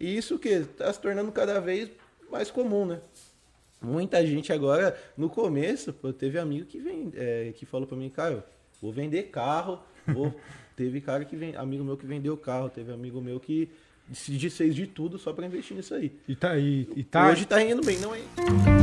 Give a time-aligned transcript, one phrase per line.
[0.00, 1.90] E isso que tá se tornando cada vez
[2.32, 3.00] mais comum, né?
[3.82, 8.10] Muita gente agora, no começo, pô, teve amigo que, vem, é, que falou pra mim,
[8.10, 8.44] cara,
[8.80, 10.34] vou vender carro, vou...
[10.76, 13.68] teve cara que vem, amigo meu que vendeu carro, teve amigo meu que
[14.12, 16.10] se desfez de tudo só pra investir nisso aí.
[16.26, 16.88] E tá aí.
[16.96, 17.28] E tá...
[17.28, 18.79] Hoje tá indo bem, não é?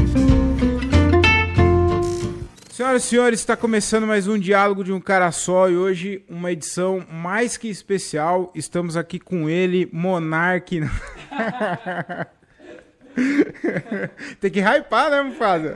[2.78, 6.52] Senhoras e senhores, está começando mais um Diálogo de um Cara Só e hoje uma
[6.52, 8.52] edição mais que especial.
[8.54, 10.82] Estamos aqui com ele, Monark.
[14.40, 15.76] Tem que hypar, né, Mufasa?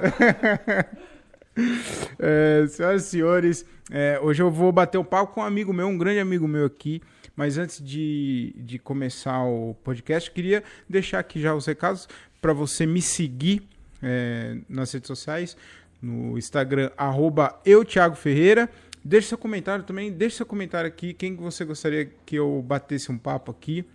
[2.20, 5.74] é, senhoras e senhores, é, hoje eu vou bater o um papo com um amigo
[5.74, 7.02] meu, um grande amigo meu aqui.
[7.36, 12.08] Mas antes de, de começar o podcast, queria deixar aqui já os recados
[12.40, 13.68] para você me seguir
[14.04, 15.58] é, nas redes sociais
[16.02, 18.70] no Instagram, arroba eu, Thiago Ferreira.
[19.04, 23.18] Deixe seu comentário também, deixe seu comentário aqui, quem você gostaria que eu batesse um
[23.18, 23.86] papo aqui.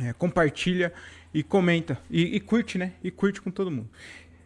[0.00, 0.92] É, compartilha
[1.32, 1.98] e comenta.
[2.10, 2.92] E, e, curte, né?
[3.02, 3.88] E curte com todo mundo.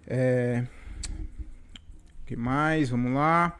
[0.07, 0.65] É...
[2.23, 2.91] O que mais?
[2.91, 3.59] Vamos lá.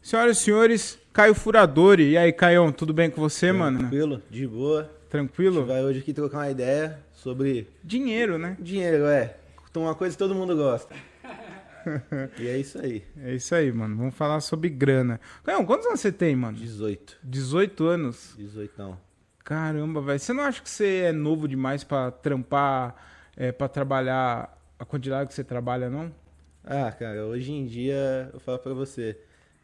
[0.00, 2.10] Senhoras e senhores, Caio Furadori.
[2.10, 3.78] E aí, Caião, tudo bem com você, Tranquilo, mano?
[3.78, 4.90] Tranquilo, de boa.
[5.08, 5.56] Tranquilo?
[5.56, 7.68] A gente vai hoje aqui trocar uma ideia sobre...
[7.82, 8.56] Dinheiro, né?
[8.60, 9.36] Dinheiro, é.
[9.70, 10.94] Então, uma coisa que todo mundo gosta.
[12.38, 13.04] e é isso aí.
[13.18, 13.96] É isso aí, mano.
[13.96, 15.20] Vamos falar sobre grana.
[15.44, 16.56] Caião, quantos anos você tem, mano?
[16.56, 17.18] 18.
[17.22, 18.34] 18 anos?
[18.36, 18.98] 18 não.
[19.44, 20.18] Caramba, velho.
[20.18, 22.94] Você não acha que você é novo demais pra trampar,
[23.36, 26.12] é, pra trabalhar a quantidade que você trabalha, não?
[26.64, 29.18] Ah, cara, hoje em dia, eu falo pra você,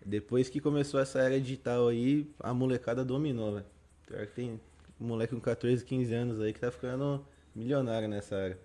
[0.04, 3.66] depois que começou essa era digital aí, a molecada dominou, velho.
[4.06, 4.60] Pior que tem
[4.98, 7.24] moleque com 14, 15 anos aí que tá ficando
[7.54, 8.58] milionário nessa área.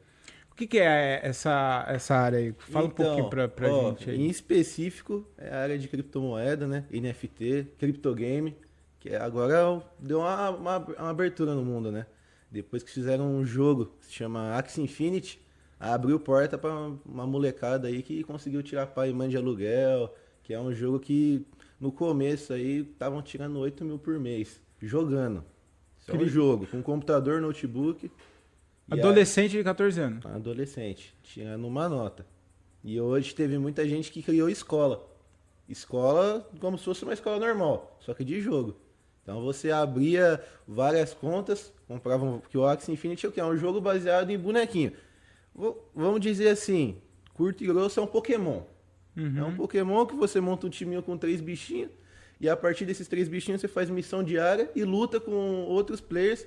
[0.54, 2.54] O que, que é essa, essa área aí?
[2.59, 4.22] Fala então, um pouquinho pra, pra ó, gente aí.
[4.22, 6.86] Em específico, é a área de criptomoeda, né?
[6.92, 8.56] NFT, criptogame,
[9.00, 12.06] que é- agora deu uma, uma, uma abertura no mundo, né?
[12.52, 15.42] Depois que fizeram um jogo que se chama Axie Infinity,
[15.80, 16.72] abriu porta pra
[17.04, 21.00] uma molecada aí que conseguiu tirar pai e mãe de aluguel, que é um jogo
[21.00, 21.44] que
[21.80, 25.44] no começo aí estavam tirando 8 mil por mês, jogando.
[26.00, 28.12] Isso é um jogo, com computador, notebook.
[28.89, 30.25] Adolescente de 14 anos.
[30.25, 32.25] adolescente, tirando uma nota.
[32.83, 35.09] E hoje teve muita gente que criou escola.
[35.69, 38.75] Escola como se fosse uma escola normal, só que de jogo.
[39.23, 43.39] Então você abria várias contas, comprava um, que o Axie Infinity é o que?
[43.39, 44.91] É um jogo baseado em bonequinho.
[45.55, 46.97] Vou- Vamos dizer assim,
[47.33, 48.63] curto e grosso é um Pokémon.
[49.15, 51.91] É um Pokémon que você monta um timinho com três bichinhos,
[52.41, 55.31] e a partir desses três bichinhos você faz missão diária e luta com
[55.65, 56.45] outros players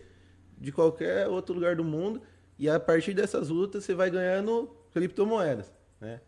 [0.59, 2.23] de qualquer outro lugar do mundo.
[2.59, 6.21] E a partir dessas lutas você vai ganhando criptomoedas, né?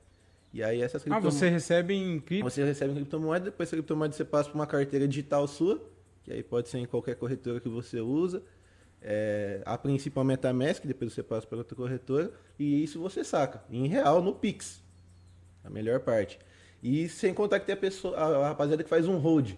[0.53, 1.34] E aí essas Ah, criptomoedas...
[1.34, 2.50] você recebe em cripto?
[2.50, 5.83] Você recebe criptomoeda, depois essa criptomoeda você passa para uma carteira digital sua,
[6.22, 8.43] que aí pode ser em qualquer corretora que você usa.
[9.00, 13.62] É, a princípio a MetaMask, depois você passa para outra corretora, e isso você saca,
[13.71, 14.83] em real, no Pix.
[15.62, 16.38] A melhor parte.
[16.83, 19.53] E sem contar que tem a, pessoa, a, a rapaziada que faz um hold,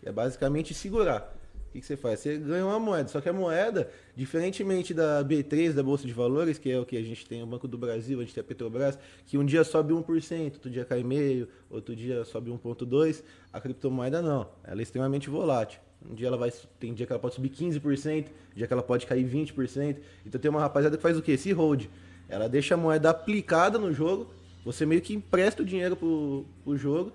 [0.00, 1.34] que é basicamente segurar.
[1.72, 2.20] O que, que você faz?
[2.20, 6.58] Você ganha uma moeda, só que a moeda, diferentemente da B3, da Bolsa de Valores,
[6.58, 8.44] que é o que a gente tem o Banco do Brasil, a gente tem a
[8.44, 13.58] Petrobras, que um dia sobe 1%, outro dia cai meio, outro dia sobe 1,2%, a
[13.58, 15.80] criptomoeda não, ela é extremamente volátil.
[16.06, 19.06] Um dia ela vai, tem dia que ela pode subir 15%, dia que ela pode
[19.06, 19.96] cair 20%.
[20.26, 21.32] Então tem uma rapaziada que faz o quê?
[21.32, 21.86] Esse hold.
[22.28, 24.30] Ela deixa a moeda aplicada no jogo,
[24.62, 27.14] você meio que empresta o dinheiro pro, pro jogo,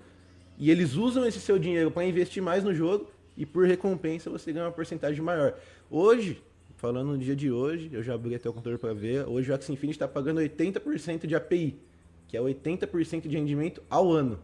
[0.58, 3.06] e eles usam esse seu dinheiro para investir mais no jogo
[3.38, 5.54] e por recompensa você ganha uma porcentagem maior.
[5.88, 6.42] Hoje,
[6.74, 9.54] falando no dia de hoje, eu já abri até o computador para ver, hoje o
[9.54, 11.78] Axie Infinity está pagando 80% de API,
[12.26, 14.40] que é 80% de rendimento ao ano,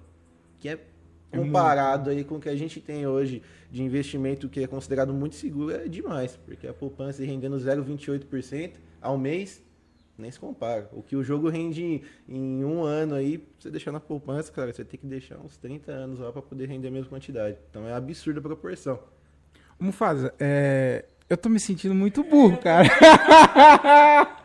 [0.60, 0.78] que é
[1.32, 5.34] comparado aí com o que a gente tem hoje de investimento que é considerado muito
[5.34, 9.60] seguro, é demais, porque a poupança rendendo 0,28% ao mês,
[10.16, 10.88] nem se compara.
[10.92, 14.72] O que o jogo rende em, um ano aí, pra você deixar na poupança, cara,
[14.72, 17.56] você tem que deixar uns 30 anos lá para poder render a mesma quantidade.
[17.70, 18.98] Então é absurda a proporção.
[19.78, 21.04] Mufasa, é...
[21.28, 22.88] eu tô me sentindo muito burro, cara.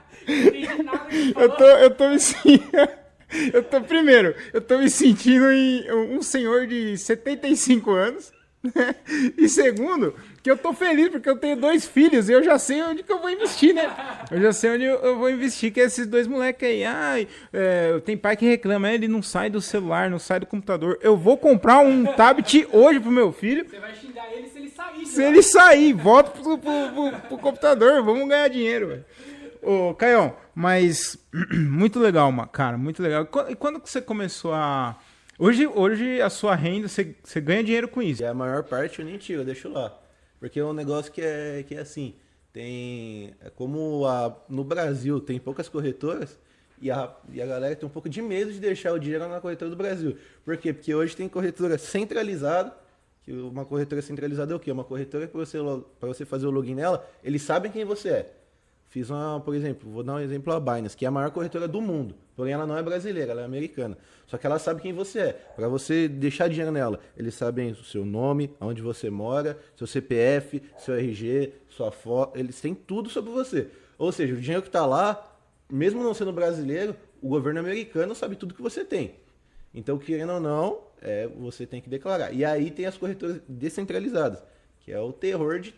[1.38, 3.00] eu, tô, eu tô me sentindo...
[3.54, 8.34] Eu tô, primeiro, eu tô me sentindo em um senhor de 75 anos.
[9.38, 10.14] E segundo,
[10.44, 13.12] que eu tô feliz porque eu tenho dois filhos e eu já sei onde que
[13.12, 13.90] eu vou investir, né?
[14.30, 16.84] Eu já sei onde eu, vou investir, que é esses dois moleques aí.
[16.84, 20.46] Ai, é, tem pai que reclama, "Ah, ele não sai do celular, não sai do
[20.46, 21.00] computador.
[21.02, 23.66] Eu vou comprar um tablet hoje pro meu filho.
[23.70, 25.06] Você vai xingar ele se ele sair.
[25.06, 29.06] Se ele sair, volta pro, pro, pro- pro computador, vamos ganhar dinheiro, velho.
[29.62, 31.18] Ô, Caião, mas
[31.54, 33.28] muito legal, cara, muito legal.
[33.50, 34.98] E quando que você começou a.
[35.42, 38.22] Hoje, hoje a sua renda, você, você ganha dinheiro com isso.
[38.22, 39.98] E a maior parte eu nem tiro, eu deixo lá.
[40.38, 42.14] Porque é um negócio que é, que é assim,
[42.52, 43.34] tem.
[43.40, 46.38] é Como a, no Brasil tem poucas corretoras,
[46.82, 49.40] e a, e a galera tem um pouco de medo de deixar o dinheiro na
[49.40, 50.18] corretora do Brasil.
[50.44, 50.74] Por quê?
[50.74, 52.76] Porque hoje tem corretora centralizada.
[53.24, 54.70] Que uma corretora centralizada é o quê?
[54.70, 55.58] Uma corretora para você,
[56.02, 58.34] pra você fazer o login nela, eles sabem quem você é.
[58.90, 61.66] Fiz uma, por exemplo, vou dar um exemplo a Binance, que é a maior corretora
[61.66, 62.16] do mundo.
[62.40, 63.98] Porém, ela não é brasileira, ela é americana.
[64.26, 65.34] Só que ela sabe quem você é.
[65.34, 70.64] Para você deixar dinheiro nela, eles sabem o seu nome, onde você mora, seu CPF,
[70.78, 72.40] seu RG, sua foto.
[72.40, 73.68] Eles têm tudo sobre você.
[73.98, 75.38] Ou seja, o dinheiro que está lá,
[75.70, 79.16] mesmo não sendo brasileiro, o governo americano sabe tudo que você tem.
[79.74, 82.32] Então, querendo ou não, é, você tem que declarar.
[82.32, 84.42] E aí tem as corretoras descentralizadas,
[84.80, 85.76] que é o terror de,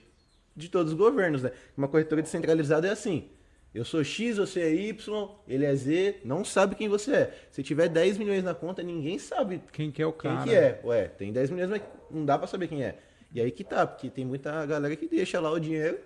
[0.55, 1.51] de todos os governos, né?
[1.75, 3.31] Uma corretora descentralizada é assim.
[3.73, 7.33] Eu sou X, você é Y, ele é Z, não sabe quem você é.
[7.49, 10.43] Se tiver 10 milhões na conta, ninguém sabe Quem que é o quem cara?
[10.43, 10.81] que é.
[10.83, 12.97] Ué, tem 10 milhões, mas não dá pra saber quem é.
[13.33, 15.97] E aí que tá, porque tem muita galera que deixa lá o dinheiro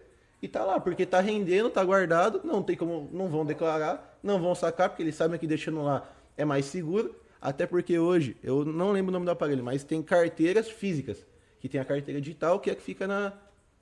[0.41, 4.39] e tá lá, porque tá rendendo, tá guardado, não tem como, não vão declarar, não
[4.39, 6.07] vão sacar, porque eles sabem que deixando lá
[6.37, 7.15] é mais seguro.
[7.41, 11.25] Até porque hoje, eu não lembro o nome do aparelho, mas tem carteiras físicas,
[11.59, 13.33] que tem a carteira digital, que é a que fica na,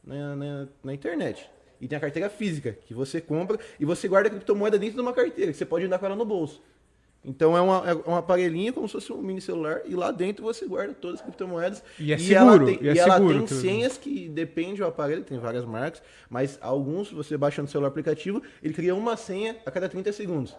[0.03, 1.49] na, na, na internet.
[1.83, 5.01] E tem a carteira física, que você compra e você guarda a criptomoeda dentro de
[5.01, 6.61] uma carteira, que você pode andar com ela no bolso.
[7.25, 10.43] Então é, uma- é um aparelhinho como se fosse um mini celular e lá dentro
[10.43, 11.83] você guarda todas as criptomoedas.
[11.99, 15.23] E é ela seguro, tem, e é ela seguro tem senhas que depende do aparelho,
[15.23, 19.71] tem várias marcas, mas alguns você baixa no celular aplicativo, ele cria uma senha a
[19.71, 20.55] cada 30 segundos.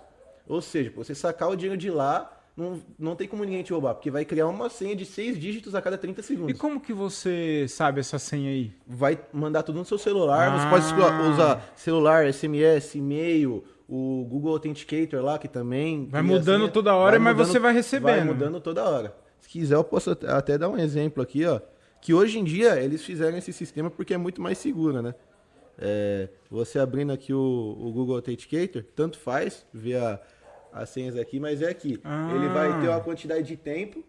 [0.47, 3.95] Ou seja, você sacar o dinheiro de lá, não, não tem como ninguém te roubar,
[3.95, 6.59] porque vai criar uma senha de seis dígitos a cada 30 E segundos.
[6.61, 8.73] como que você sabe essa senha aí?
[8.87, 10.71] Vai mandar tudo no seu celular, você Ah.
[10.71, 16.06] pode esco- usar celular, SMS, e-mail, o Google Authenticator lá, que também...
[16.11, 16.73] Vai mudando senha.
[16.73, 18.27] toda hora, mas você vai Vai recebendo.
[18.27, 19.15] mudando toda hora.
[19.41, 21.61] Se quiser, eu posso at- até dar um exemplo aqui, ó.
[22.01, 25.15] Que hoje em dia eles fizeram esse sistema porque é muito mais seguro, né?
[25.79, 27.39] É, você abrindo aqui o,
[27.81, 30.21] o Google Authenticator, tanto faz ver a-
[30.75, 32.00] as senhas aqui, mas é aqui.
[32.05, 32.32] Ah.
[32.35, 34.05] Ele vai ter uma quantidade de tempo.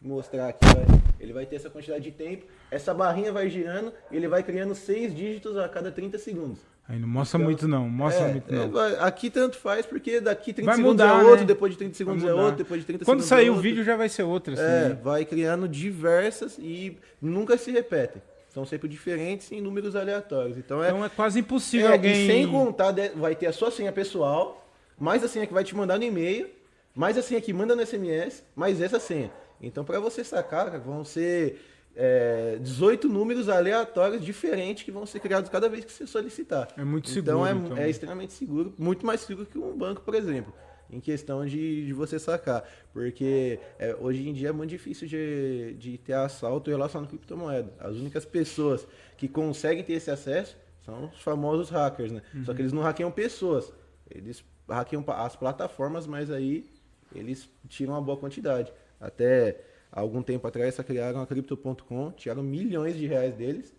[0.00, 0.86] Deixa eu mostrar aqui, vai.
[1.20, 2.46] Ele vai ter essa quantidade de tempo.
[2.70, 6.58] Essa barrinha vai girando e ele vai criando seis dígitos a cada 30 segundos.
[6.88, 8.70] Aí não mostra Então, muito não, mostra É, muito é, não.
[8.70, 11.44] vai- aqui tanto faz, porque daqui 30 Vai segundos mudar, é outro, né?
[11.46, 13.62] depois de 30 segundos é outro, depois de 30 Quando segundos sair é o outro.
[13.62, 14.62] vídeo já vai ser outra, assim.
[14.62, 14.98] É, né?
[15.02, 18.22] vai criando diversas e nunca se repetem.
[18.48, 20.56] São sempre diferentes em números aleatórios.
[20.56, 20.88] Então é.
[20.88, 22.24] Então é quase impossível é, alguém...
[22.24, 24.66] E sem contar, vai ter a sua senha pessoal,
[24.98, 26.48] mais a senha que vai te mandar no e-mail,
[26.94, 29.30] mais a senha que manda no SMS, mais essa senha.
[29.60, 31.60] Então, para você sacar, vão ser
[31.96, 36.68] é, 18 números aleatórios diferentes que vão ser criados cada vez que você solicitar.
[36.76, 37.76] É muito Então, seguro, é, então.
[37.78, 40.52] é extremamente seguro, muito mais seguro que um banco, por exemplo,
[40.90, 42.64] em questão de, de você sacar.
[42.92, 47.72] Porque é, hoje em dia é muito difícil de, de ter assalto relacionado com criptomoeda.
[47.80, 48.86] As únicas pessoas
[49.16, 52.22] que conseguem ter esse acesso são os famosos hackers, né?
[52.44, 52.56] Só Uhum.
[52.56, 53.72] que eles não hackeiam pessoas.
[54.10, 56.68] Eles hackeiam as plataformas, mas aí
[57.14, 58.72] eles tiram uma boa quantidade.
[59.00, 59.60] Até
[59.90, 63.74] algum tempo atrás, só criaram a Crypto.com, tiraram milhões de reais deles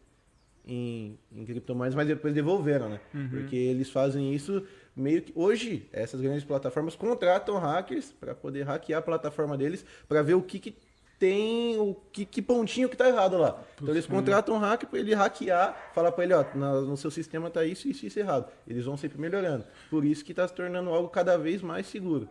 [0.66, 3.00] em, em criptomoedas, mas depois devolveram, né?
[3.30, 4.66] Porque eles fazem isso
[4.96, 5.32] meio que.
[5.36, 10.42] Hoje, essas grandes plataformas contratam hackers para poder hackear a plataforma deles para ver o
[10.42, 10.76] que, que
[11.20, 13.62] tem, o que, que pontinho que tá errado lá.
[13.76, 17.12] então eles contratam um hacker para ele hackear, falar para ele, ó, na- no seu
[17.12, 18.50] sistema tá isso, isso, isso errado.
[18.68, 19.66] Eles vão sempre melhorando.
[19.90, 22.28] Por isso que tá se tornando algo cada vez mais seguro.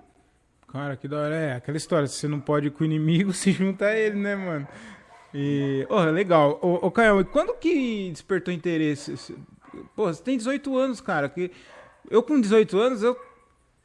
[0.68, 1.35] Cara, que da hora.
[1.35, 4.16] É aquela história, se você não pode ir com o inimigo, se junta a ele,
[4.16, 4.66] né, mano?
[5.35, 6.59] E, oh, legal.
[6.62, 9.12] Ô, ô Caio, e quando que despertou interesse?
[9.12, 9.37] Esse-
[9.95, 11.28] Pô, você tem 18 anos, cara.
[11.28, 11.50] Que
[12.11, 13.14] eu com 18 anos, eu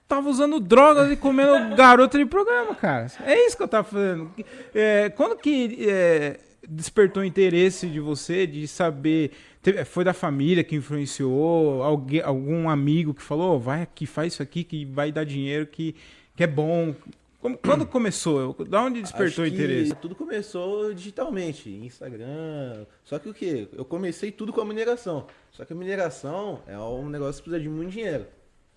[0.08, 3.08] tava usando drogas e comendo garota de programa, cara.
[3.26, 4.32] É isso que eu tava fazendo.
[4.74, 9.32] É, quando que é, despertou interesse de você de saber?
[9.62, 11.82] Teve- Foi da família que influenciou?
[11.84, 15.66] Alguém, algum amigo que falou, "Ô, vai aqui, faz isso aqui que vai dar dinheiro,
[15.68, 15.96] que,
[16.36, 16.94] que é bom.
[17.40, 18.54] Como- quando começou?
[18.68, 19.96] Da onde despertou o interesse?
[19.96, 22.86] Tudo começou digitalmente, Instagram.
[23.04, 23.68] Só que o que?
[23.74, 25.28] Eu comecei tudo com a mineração.
[25.52, 28.26] Só que a mineração é um negócio que precisa de muito dinheiro.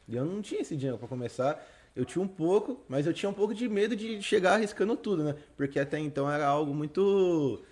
[0.08, 1.64] E eu não tinha esse dinheiro para começar.
[1.94, 5.24] Eu tinha um pouco, mas eu tinha um pouco de medo de chegar arriscando tudo,
[5.24, 5.34] né?
[5.56, 7.62] Porque até então era algo muito.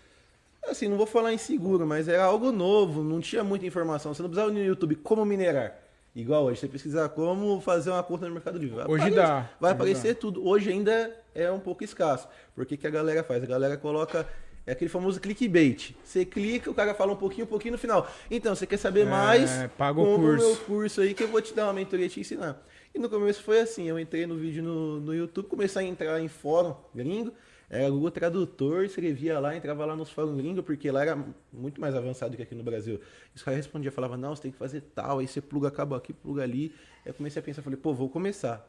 [0.66, 4.14] Assim, não vou falar inseguro, mas era algo novo, não tinha muita informação.
[4.14, 5.78] Você não precisava no YouTube como minerar.
[6.14, 8.84] Igual hoje, você pesquisar como fazer uma conta no Mercado Livre.
[8.86, 10.46] Hoje dá, Vai hoje aparecer tudo.
[10.46, 12.28] Hoje ainda é um pouco escasso.
[12.54, 13.42] Porque que a galera faz?
[13.42, 14.26] A galera coloca.
[14.66, 15.94] É aquele famoso clickbait.
[16.02, 18.10] Você clica, o cara fala um pouquinho, um pouquinho no final.
[18.30, 19.50] Então, você quer saber É, mais?
[19.76, 20.46] paga o curso.
[20.46, 22.62] meu curso aí que eu vou te dar uma mentoria e te ensinar.
[22.94, 26.20] E no começo foi assim, eu entrei no vídeo no, no YouTube, comecei a entrar
[26.20, 27.32] em fórum gringo,
[27.68, 31.18] Era Google Tradutor, escrevia lá, entrava lá nos fóruns gringos, porque lá era
[31.52, 33.00] muito mais avançado que aqui no Brasil.
[33.34, 36.12] Os caras respondiam, falava, não, você tem que fazer tal, aí você pluga cabo aqui,
[36.12, 36.72] pluga ali.
[37.04, 38.64] Aí eu comecei a pensar, falei, pô, vou começar.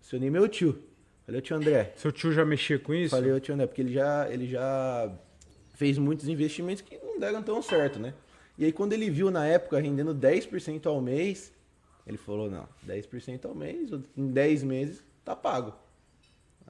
[0.00, 0.78] Acionei meu tio.
[1.24, 1.92] Falei, tio André.
[1.96, 3.10] Seu tio já mexia com isso?
[3.16, 5.10] Falei, tio André, porque ele já, ele já
[5.80, 8.12] fez muitos investimentos que não deram tão certo, né?
[8.58, 11.54] E aí quando ele viu na época rendendo 10% ao mês,
[12.06, 15.72] ele falou, não, 10% ao mês, em 10 meses tá pago.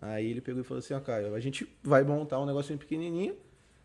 [0.01, 3.35] Aí ele pegou e falou assim, ó, Caio, a gente vai montar um negocinho pequenininho,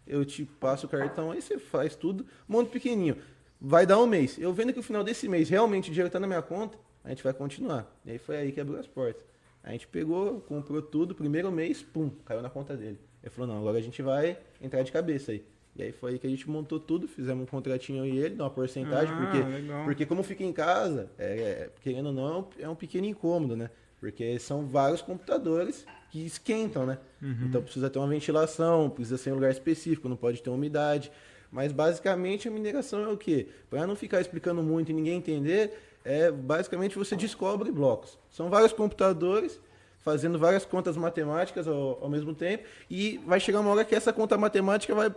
[0.06, 3.18] eu te passo o cartão, aí você faz tudo, monta pequenininho.
[3.60, 4.38] Vai dar um mês.
[4.38, 7.10] Eu vendo que no final desse mês realmente o dinheiro tá na minha conta, a
[7.10, 7.92] gente vai continuar.
[8.06, 9.26] E aí foi aí que abriu as portas.
[9.64, 13.00] A gente pegou, comprou tudo, primeiro mês, pum, caiu na conta dele.
[13.26, 15.44] Ele falou, não, agora a gente vai entrar de cabeça aí.
[15.76, 18.50] E aí foi aí que a gente montou tudo, fizemos um contratinho e ele, uma
[18.50, 19.84] porcentagem, Ah, porque, legal.
[19.84, 23.70] porque como fica em casa, é, é, querendo ou não, é um pequeno incômodo, né?
[24.00, 26.98] Porque são vários computadores que esquentam, né?
[27.22, 31.12] Então precisa ter uma ventilação, precisa ser em um lugar específico, não pode ter umidade.
[31.52, 33.48] Mas basicamente a mineração é o quê?
[33.70, 35.74] Para não ficar explicando muito e ninguém entender,
[36.06, 38.18] é basicamente você descobre blocos.
[38.30, 39.60] São vários computadores
[40.06, 44.14] fazendo várias contas matemáticas ao, ao mesmo tempo e vai chegar uma hora que essa
[44.14, 45.14] conta matemática vai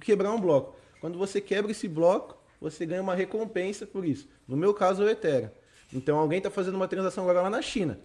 [0.00, 0.74] quebrar um bloco.
[1.00, 4.28] Quando você quebra esse bloco, você ganha uma recompensa por isso.
[4.48, 5.50] No meu caso, é o Ethereum.
[5.92, 8.00] Então alguém está fazendo uma transação agora lá na China.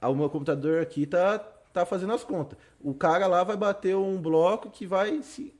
[0.00, 1.40] O meu computador aqui tá,
[1.72, 2.56] tá fazendo as contas.
[2.80, 5.52] O cara lá vai bater um bloco que vai se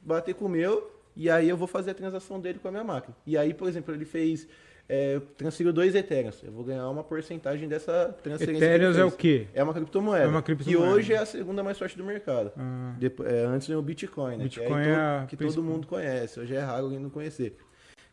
[0.00, 2.84] bater com o meu e aí eu vou fazer a transação dele com a minha
[2.84, 3.14] máquina.
[3.26, 4.48] E aí, por exemplo, ele fez
[4.88, 6.42] é, transferiu dois Ethereums.
[6.42, 8.64] Eu vou ganhar uma porcentagem dessa transferência.
[8.64, 9.46] Ethereum é o quê?
[9.52, 10.24] É uma criptomoeda.
[10.24, 10.86] É uma criptomoeda.
[10.86, 12.52] Que hoje é a segunda mais forte do mercado.
[12.56, 12.96] Ah.
[13.26, 14.44] É, antes veio o Bitcoin, né?
[14.44, 16.40] Bitcoin que, é a que todo mundo conhece.
[16.40, 17.58] Hoje é raro alguém não conhecer.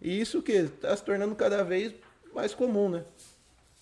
[0.02, 1.94] E isso que está se tornando cada vez
[2.34, 3.04] mais comum, né?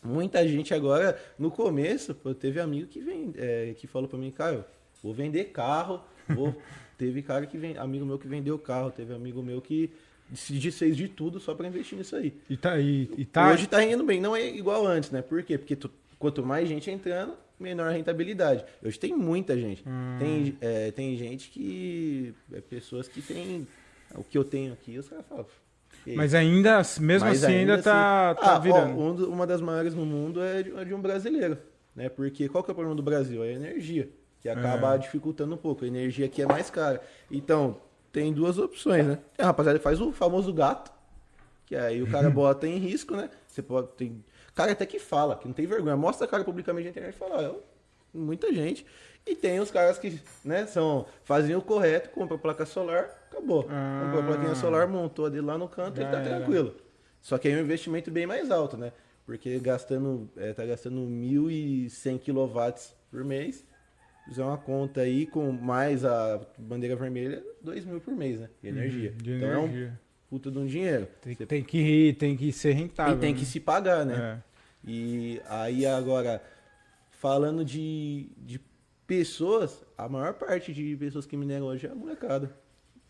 [0.03, 4.29] Muita gente agora, no começo, pô, teve amigo que, vem, é, que falou pra mim,
[4.29, 4.63] Caio,
[5.01, 6.01] vou vender carro.
[6.27, 6.55] Vou...
[6.97, 9.91] teve cara que vem, amigo meu que vendeu carro, teve amigo meu que
[10.35, 12.33] se desfez de tudo só para investir nisso aí.
[12.49, 15.21] E tá, e, e tá Hoje tá indo bem, não é igual antes, né?
[15.21, 15.57] Por quê?
[15.57, 18.63] Porque tu- quanto mais gente entrando, menor a rentabilidade.
[18.83, 19.83] Hoje tem muita gente.
[19.87, 20.17] Hum.
[20.19, 22.33] Tem, é, tem gente que.
[22.51, 23.67] É, pessoas que tem.
[24.15, 25.45] O que eu tenho aqui, os caras falam.
[26.03, 28.99] "Que Mas ainda, mesmo mas assim, ainda, tá, assim- tá Ah, ó, virando.
[28.99, 31.57] um do- uma das maiores no mundo é de, é de um brasileiro.
[31.95, 32.09] Né?
[32.09, 33.43] Porque qual que é o problema do Brasil?
[33.43, 34.09] É a energia.
[34.41, 34.97] Que acaba É.
[34.97, 35.85] dificultando um pouco.
[35.85, 37.01] A energia aqui é mais cara.
[37.31, 37.77] Então,
[38.13, 39.19] tem duas opções, né?
[39.37, 40.93] A rapaziada faz o famoso gato.
[41.65, 43.29] Que aí o cara bota em risco, né?
[43.47, 43.87] Você pode.
[43.97, 44.23] Tem...
[44.53, 45.97] Cara até que fala, que não tem vergonha.
[45.97, 47.63] Mostra a cara publicamente na internet e fala, ó, eu-
[48.13, 48.85] muita gente.
[49.25, 53.65] E tem os caras que, né, são, fazem o correto, compra placa solar, acabou.
[53.69, 54.01] Ah.
[54.03, 56.23] Comprou a plaquinha solar, montou ali lá no canto e tá era.
[56.37, 56.75] tranquilo.
[57.21, 58.91] Só que aí é um investimento bem mais alto, né?
[59.25, 63.65] Porque gastando, é, tá gastando 1.100 kW por mês.
[64.25, 68.49] Fizer uma conta aí com mais a bandeira vermelha, 2 mil por mês, né?
[68.61, 69.11] De energia.
[69.11, 69.99] Uhum, de então é um energia.
[70.29, 71.07] puta de um dinheiro.
[71.21, 73.17] Tem, Você- tem que tem que ser rentável.
[73.17, 73.39] e tem né?
[73.39, 74.41] que se pagar, né?
[74.85, 74.89] É.
[74.89, 76.41] E aí agora,
[77.11, 78.59] falando de, de
[79.05, 82.49] pessoas, a maior parte de pessoas que mineram hoje é a molecada.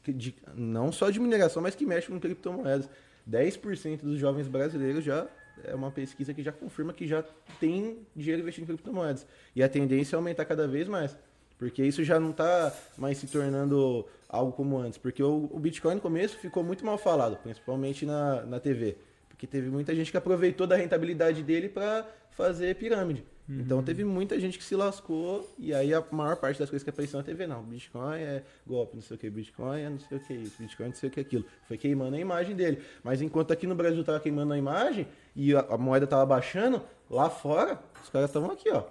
[0.06, 2.90] De- não só de mineração, mas que mexe com criptomoedas.
[3.30, 5.28] 10% dos jovens brasileiros já
[5.64, 7.24] é uma pesquisa que já confirma que já
[7.60, 9.26] tem dinheiro investido em criptomoedas.
[9.56, 11.18] E a tendência é aumentar cada vez mais.
[11.58, 14.98] Porque isso já não está mais se tornando algo como antes.
[14.98, 18.98] Porque o, o Bitcoin no começo ficou muito mal falado, principalmente na, na TV.
[19.30, 23.24] Porque teve muita gente que aproveitou da rentabilidade dele para fazer pirâmide.
[23.50, 26.90] Então teve muita gente que se lascou e aí a maior parte das coisas que
[26.90, 30.18] apareceu na TV, não, Bitcoin é golpe, não sei o que, Bitcoin é não sei
[30.18, 31.46] o que isso, Bitcoin não sei o que aquilo.
[31.68, 32.82] Foi queimando a imagem dele.
[33.04, 36.82] Mas enquanto aqui no Brasil tava queimando a imagem e a, a moeda tava baixando,
[37.10, 38.84] lá fora os caras estavam aqui, ó,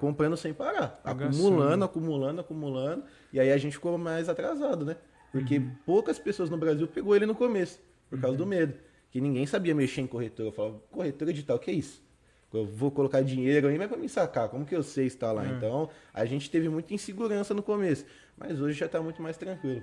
[0.00, 1.36] comprando sem parar, Bagaçando.
[1.36, 3.04] acumulando, acumulando, acumulando.
[3.30, 4.96] E aí a gente ficou mais atrasado, né?
[5.30, 8.74] Porque poucas pessoas no Brasil pegou ele no começo, por causa do medo.
[9.10, 10.48] Que ninguém sabia mexer em corretora.
[10.48, 12.02] Eu falava, corretora digital, o que é isso?
[12.52, 15.44] Eu vou colocar dinheiro aí, mas para me sacar, como que eu sei estar lá?
[15.46, 15.50] É.
[15.50, 19.82] Então, a gente teve muita insegurança no começo, mas hoje já está muito mais tranquilo.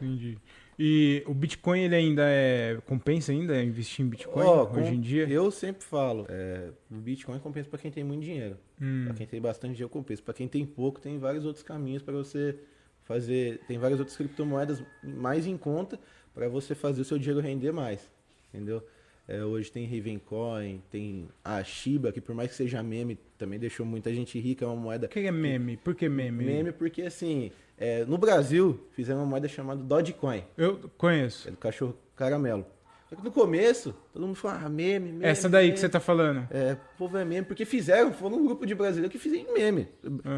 [0.00, 0.38] Entendi.
[0.78, 2.78] E o Bitcoin, ele ainda é.
[2.86, 5.28] Compensa ainda investir em Bitcoin hoje com- em dia?
[5.28, 8.56] Eu sempre falo, é, o Bitcoin compensa para quem tem muito dinheiro.
[8.80, 9.06] Hum.
[9.06, 10.22] Para quem tem bastante dinheiro, compensa.
[10.22, 12.56] Para quem tem pouco, tem vários outros caminhos para você
[13.02, 13.58] fazer.
[13.66, 15.98] Tem várias outras criptomoedas mais em conta
[16.32, 18.08] para você fazer o seu dinheiro render mais.
[18.54, 18.80] Entendeu?
[19.28, 23.84] É, hoje tem Ravencoin, tem a Shiba, que por mais que seja meme, também deixou
[23.84, 25.06] muita gente rica, é uma moeda.
[25.06, 25.76] O que é meme?
[25.76, 26.44] Por que meme?
[26.46, 31.46] Meme porque assim, é, no Brasil fizeram uma moeda chamada Dogecoin, Eu conheço.
[31.46, 32.64] é do cachorro caramelo.
[33.08, 35.24] Só que no começo, todo mundo falou, ah, meme, meme.
[35.24, 35.74] Essa daí meme.
[35.74, 36.46] que você tá falando.
[36.50, 39.88] É, o povo é meme, porque fizeram, foram um grupo de brasileiros que fizeram meme.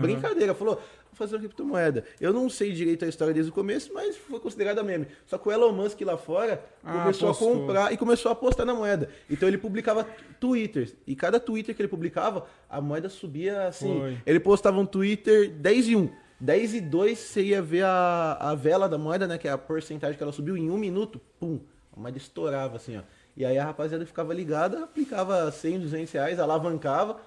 [0.01, 0.85] Brincadeira, falou, vou
[1.15, 2.05] fazer uma criptomoeda.
[2.21, 5.09] Eu não sei direito a história desde o começo, mas foi considerada meme.
[5.27, 7.53] Só que o Elon Musk lá fora Ah, começou apostou.
[7.55, 9.09] a comprar e começou a apostar na moeda.
[9.29, 10.07] Então ele publicava
[10.39, 10.95] twitters.
[11.07, 13.99] E cada twitter que ele publicava, a moeda subia assim.
[13.99, 14.19] Foi.
[14.25, 16.09] Ele postava um twitter 10 e 1.
[16.41, 19.37] 10 e 2 você ia ver a, a vela da moeda, né?
[19.37, 21.21] Que é a porcentagem que ela subiu em um minuto.
[21.41, 21.59] Pum!
[21.97, 23.03] A moeda estourava assim, ó.
[23.37, 27.21] E aí a rapaziada ficava ligada, aplicava 100, 200 reais, alavancava,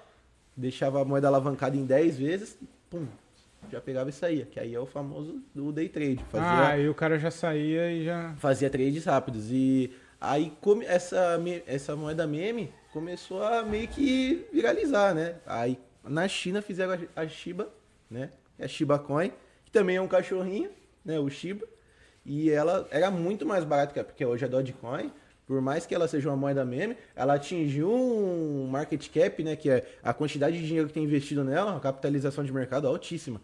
[0.56, 2.58] deixava a moeda alavancada em 10 vezes,
[2.90, 3.06] pum,
[3.70, 4.44] já pegava e saía.
[4.46, 6.24] Que aí é o famoso do day trade.
[6.30, 8.34] Fazia, Ah, aí o cara já saía e já.
[8.38, 9.50] fazia trades rápidos.
[9.50, 15.36] E aí come- essa, essa moeda meme começou a meio que viralizar, né?
[15.46, 17.68] Aí na China fizeram a Shiba,
[18.10, 18.30] né?
[18.60, 19.32] A Shiba Coin,
[19.64, 20.70] que também é um cachorrinho,
[21.04, 21.18] né?
[21.18, 21.66] O Shiba.
[22.24, 25.10] E ela era muito mais barata que a- porque hoje a Dogecoin.
[25.46, 29.54] Por mais que ela seja uma moeda meme, ela atingiu um market cap, né?
[29.56, 33.40] Que é a quantidade de dinheiro que tem investido nela, uma capitalização de mercado altíssima.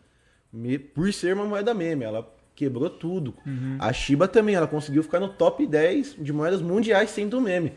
[0.94, 3.34] Por ser uma moeda meme, ela quebrou tudo.
[3.78, 7.72] A Shiba também, ela conseguiu ficar no top 10 de moedas mundiais sendo meme.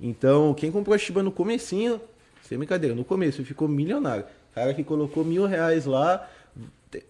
[0.00, 2.00] Então, quem comprou a Shiba no comecinho,
[2.42, 4.24] sem brincadeira, no começo, ficou milionário.
[4.54, 6.28] Cara que colocou mil reais lá,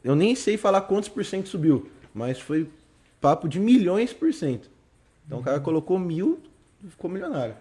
[0.02, 2.68] eu nem sei falar quantos por cento subiu, mas foi
[3.21, 4.71] papo de milhões por cento.
[5.27, 6.41] Então o cara colocou mil
[6.85, 7.55] e ficou milionário.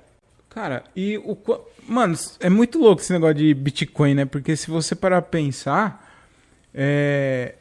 [0.49, 1.37] Cara, e o.
[1.87, 4.25] Mano, é muito louco esse negócio de Bitcoin, né?
[4.25, 6.05] Porque se você parar pra pensar.
[6.73, 7.55] É.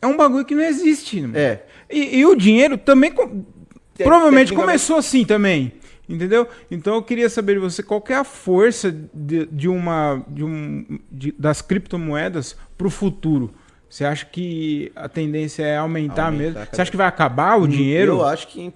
[0.00, 1.36] É um bagulho que não existe, mano.
[1.36, 3.10] É, E, e o dinheiro também.
[3.12, 5.72] Te- provavelmente começou assim também.
[6.08, 6.46] Entendeu?
[6.70, 10.22] Então eu queria saber de você qual é a força de, de uma.
[10.28, 13.52] De um, de- das criptomoedas pro futuro.
[13.94, 16.66] Você acha que a tendência é aumentar, Aumentar mesmo?
[16.68, 18.14] Você acha que vai acabar o dinheiro?
[18.14, 18.74] Eu acho que,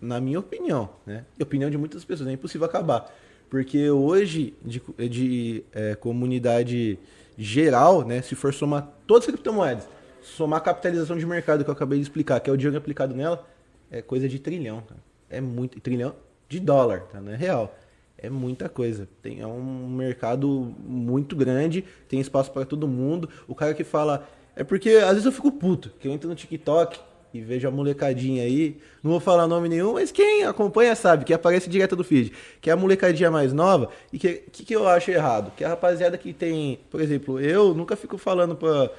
[0.00, 1.24] na minha opinião, né?
[1.36, 3.12] E opinião de muitas pessoas, é impossível acabar.
[3.50, 6.96] Porque hoje, de, de é, comunidade
[7.36, 8.22] geral, né?
[8.22, 9.88] Se for somar todas as criptomoedas,
[10.22, 13.12] somar a capitalização de mercado que eu acabei de explicar, que é o dinheiro aplicado
[13.12, 13.44] nela,
[13.90, 15.00] é coisa de trilhão, cara.
[15.28, 15.80] É muito.
[15.80, 16.14] Trilhão
[16.48, 17.20] de dólar, tá?
[17.20, 17.76] Não é real.
[18.22, 19.08] É muita coisa.
[19.22, 23.28] Tem, é um mercado muito grande, tem espaço para todo mundo.
[23.48, 24.28] O cara que fala.
[24.54, 26.98] É porque às vezes eu fico puto, que eu entro no TikTok
[27.32, 28.78] e vejo a molecadinha aí.
[29.02, 32.32] Não vou falar nome nenhum, mas quem acompanha sabe, que aparece direto do feed.
[32.60, 33.90] Que é a molecadinha mais nova.
[34.12, 35.52] E que que, que eu acho errado?
[35.56, 36.80] Que a rapaziada que tem.
[36.90, 38.90] Por exemplo, eu nunca fico falando pra.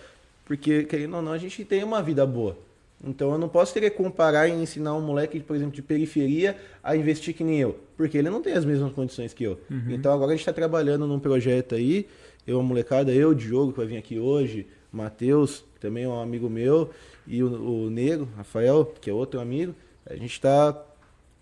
[0.46, 2.58] Porque, querendo ou não, a gente tem uma vida boa.
[3.04, 6.96] Então eu não posso querer comparar e ensinar um moleque, por exemplo, de periferia a
[6.96, 7.80] investir que nem eu.
[7.98, 9.60] Porque ele não tem as mesmas condições que eu.
[9.94, 12.08] Então agora a gente está trabalhando num projeto aí,
[12.46, 16.04] eu, a molecada, eu, o Diogo, que vai vir aqui hoje, o Matheus, que também
[16.04, 16.90] é um amigo meu,
[17.26, 20.74] e o, o Negro, Rafael, que é outro amigo, a gente está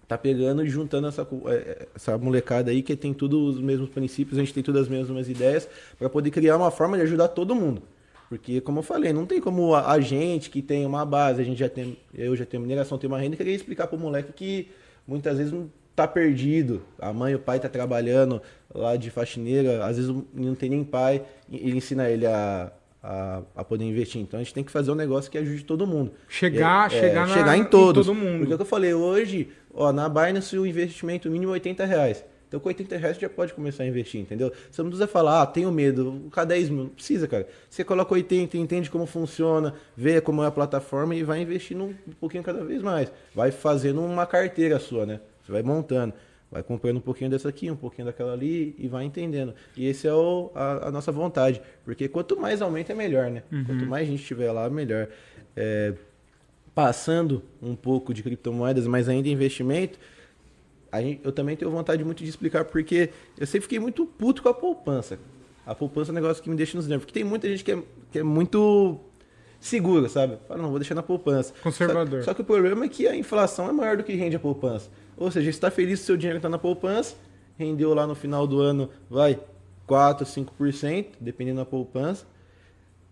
[0.08, 3.90] tá pegando e juntando essa, é, é, essa molecada aí que tem tudo os mesmos
[3.90, 7.28] princípios, a gente tem todas as mesmas ideias, para poder criar uma forma de ajudar
[7.30, 7.84] todo mundo.
[8.30, 11.44] Porque, como eu falei, não tem como a, a gente que tem uma base, a
[11.44, 14.68] gente já tem, eu já tenho mineração, tenho uma renda, querer explicar pro moleque que
[15.08, 16.82] muitas vezes não tá perdido.
[17.00, 18.40] A mãe e o pai tá trabalhando
[18.74, 23.42] lá de faxineira, às vezes não tem nem pai, e ele ensina ele a, a,
[23.56, 24.22] a poder investir.
[24.22, 26.12] Então a gente tem que fazer um negócio que ajude todo mundo.
[26.28, 28.06] Chegar- É, chegar na- chegar em em todos.
[28.06, 28.38] todo mundo.
[28.42, 31.84] Porque é o que eu falei, hoje, ó, na Binance o investimento mínimo é 80
[31.84, 32.24] reais.
[32.50, 34.52] Então com 80 reais você já pode começar a investir, entendeu?
[34.70, 36.84] Você não precisa falar, ah, tenho medo, vou colocar 10 mil.
[36.86, 37.48] Não precisa, cara.
[37.70, 42.14] Você coloca 80, entende como funciona, vê como é a plataforma e vai investindo um
[42.20, 43.12] pouquinho cada vez mais.
[43.36, 45.20] Vai fazendo uma carteira sua, né?
[45.46, 46.14] Você vai montando.
[46.52, 49.54] Vai comprando um pouquinho dessa aqui, um pouquinho daquela ali e vai entendendo.
[49.78, 51.62] E esse é o, a, a nossa vontade.
[51.86, 53.44] Porque quanto mais aumenta é melhor, né?
[53.68, 55.08] Quanto mais gente tiver lá, melhor.
[55.56, 55.94] É,
[56.74, 60.00] passando um pouco de criptomoedas, mas ainda investimento,
[60.96, 64.50] gente- eu também tenho vontade muito de explicar porque eu sempre fiquei muito puto com
[64.50, 65.20] a poupança.
[65.66, 67.06] A poupança é um negócio que me deixa nos nervos.
[67.06, 69.00] Porque tem muita gente que é, que é muito
[69.60, 70.38] segura, sabe?
[70.48, 71.54] Fala, não, vou deixar na poupança.
[71.62, 72.20] Conservador.
[72.22, 74.40] Só, só que o problema é que a inflação é maior do que rende a
[74.40, 74.90] poupança.
[75.18, 77.16] Ou seja, está feliz se seu dinheiro está na poupança,
[77.58, 79.40] rendeu lá no final do ano, vai,
[79.86, 82.26] 4, 5%, dependendo da poupança.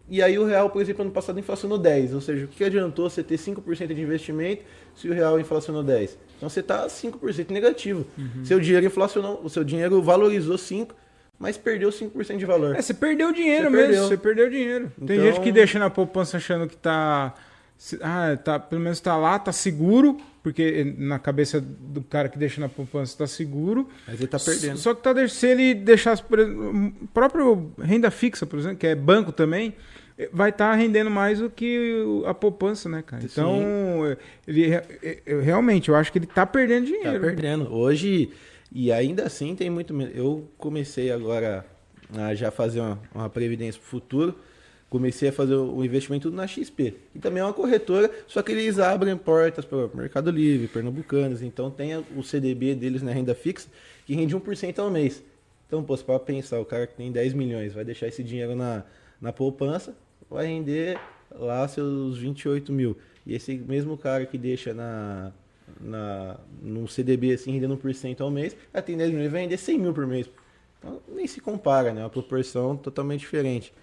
[0.09, 2.13] E aí o real, por exemplo, ano passado inflacionou 10.
[2.13, 4.63] Ou seja, o que adiantou você ter 5% de investimento
[4.95, 6.17] se o real inflacionou 10?
[6.37, 8.05] Então você está 5% negativo.
[8.17, 8.45] Uhum.
[8.45, 10.95] Seu dinheiro inflacionou, o seu dinheiro valorizou 5,
[11.37, 12.75] mas perdeu 5% de valor.
[12.75, 14.07] É, você perdeu dinheiro Você mesmo, perdeu.
[14.07, 14.91] você perdeu dinheiro.
[15.05, 17.33] Tem Então- gente que deixa na poupança achando que tá.
[17.77, 22.37] se- Ah, tá, pelo menos tá lá, tá seguro, porque na cabeça do cara que
[22.37, 23.87] deixa na poupança tá seguro.
[24.07, 24.77] Mas ele está perdendo.
[24.77, 28.95] Só que tá, se ele deixasse, por exemplo, próprio renda fixa, por exemplo, que é
[28.95, 29.75] banco também,
[30.31, 33.23] vai estar tá rendendo mais do que a poupança, né, cara?
[33.23, 34.17] Então, Sim.
[34.47, 34.71] ele
[35.43, 37.13] realmente, eu acho que ele tá perdendo dinheiro.
[37.13, 37.73] Tá perdendo.
[37.73, 38.31] Hoje,
[38.71, 41.65] e ainda assim tem muito Eu comecei agora
[42.15, 44.35] a já fazer uma, uma previdência pro futuro.
[44.89, 46.93] Comecei a fazer o investimento na XP.
[47.13, 51.41] E também é uma corretora, só que eles abrem portas para o Mercado Livre, Pernambucanos.
[51.41, 53.67] Então tem o CDB deles na renda fixa,
[54.05, 55.21] que rende 1% ao mês.
[55.67, 58.85] Então, pô, para pensar, o cara que tem 10 milhões vai deixar esse dinheiro na,
[59.19, 59.93] na poupança,
[60.29, 60.99] vai render
[61.31, 62.97] lá seus 28 mil.
[63.25, 65.31] E esse mesmo cara que deixa na,
[65.79, 69.93] na, no CDB assim, rendendo 1% ao mês, tem 10 milhões, vai render 100 mil
[69.93, 70.29] por mês.
[70.79, 72.01] Então, nem se compara, né?
[72.01, 73.73] Uma proporção totalmente diferente.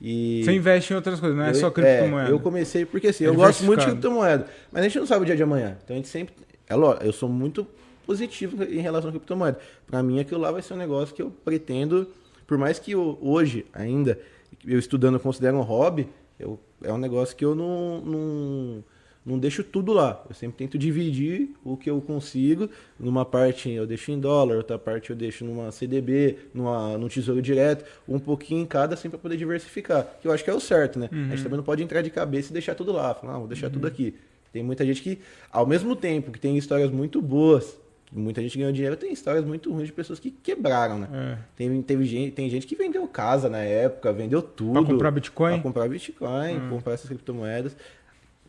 [0.00, 2.28] E Você investe em outras coisas, não é eu, só criptomoeda.
[2.28, 5.22] É, eu comecei porque assim, eu gosto muito de criptomoeda, mas a gente não sabe
[5.22, 5.76] o dia de amanhã.
[5.82, 6.34] Então a gente sempre.
[6.68, 7.66] É lógico, eu sou muito
[8.06, 9.58] positivo em relação à criptomoeda.
[9.86, 12.08] Para mim, aquilo lá vai ser um negócio que eu pretendo,
[12.46, 14.18] por mais que eu, hoje ainda,
[14.66, 16.08] eu estudando, eu considero um hobby,
[16.38, 18.84] eu, é um negócio que eu não, não,
[19.24, 20.24] não deixo tudo lá.
[20.28, 22.68] Eu sempre tento dividir o que eu consigo.
[22.98, 27.42] Numa parte eu deixo em dólar, outra parte eu deixo numa CDB, numa, num tesouro
[27.42, 30.06] direto, um pouquinho em cada, sempre para poder diversificar.
[30.20, 31.08] Que eu acho que é o certo, né?
[31.12, 31.18] Uhum.
[31.18, 31.42] A gente uhum.
[31.44, 33.14] também não pode entrar de cabeça e deixar tudo lá.
[33.14, 33.72] Falar, ah, vou deixar uhum.
[33.72, 34.14] tudo aqui.
[34.52, 35.18] Tem muita gente que,
[35.52, 37.76] ao mesmo tempo que tem histórias muito boas
[38.12, 41.08] muita gente ganhou dinheiro, tem histórias muito ruins de pessoas que quebraram, né?
[41.12, 41.38] É.
[41.56, 44.72] Tem, teve gente, tem gente que vendeu casa na época, vendeu tudo.
[44.72, 45.52] Pra comprar Bitcoin?
[45.54, 46.70] Pra comprar Bitcoin, hum.
[46.70, 47.76] comprar essas criptomoedas.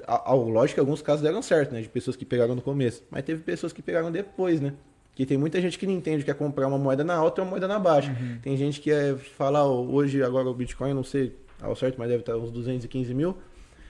[0.07, 1.81] A, a, lógico que alguns casos deram certo, né?
[1.81, 3.03] De pessoas que pegaram no começo.
[3.11, 4.73] Mas teve pessoas que pegaram depois, né?
[5.13, 7.43] Que tem muita gente que não entende que é comprar uma moeda na alta e
[7.43, 8.11] uma moeda na baixa.
[8.11, 8.37] Uhum.
[8.41, 12.21] Tem gente que é falar, hoje, agora o Bitcoin, não sei ao certo, mas deve
[12.21, 13.35] estar uns 215 mil.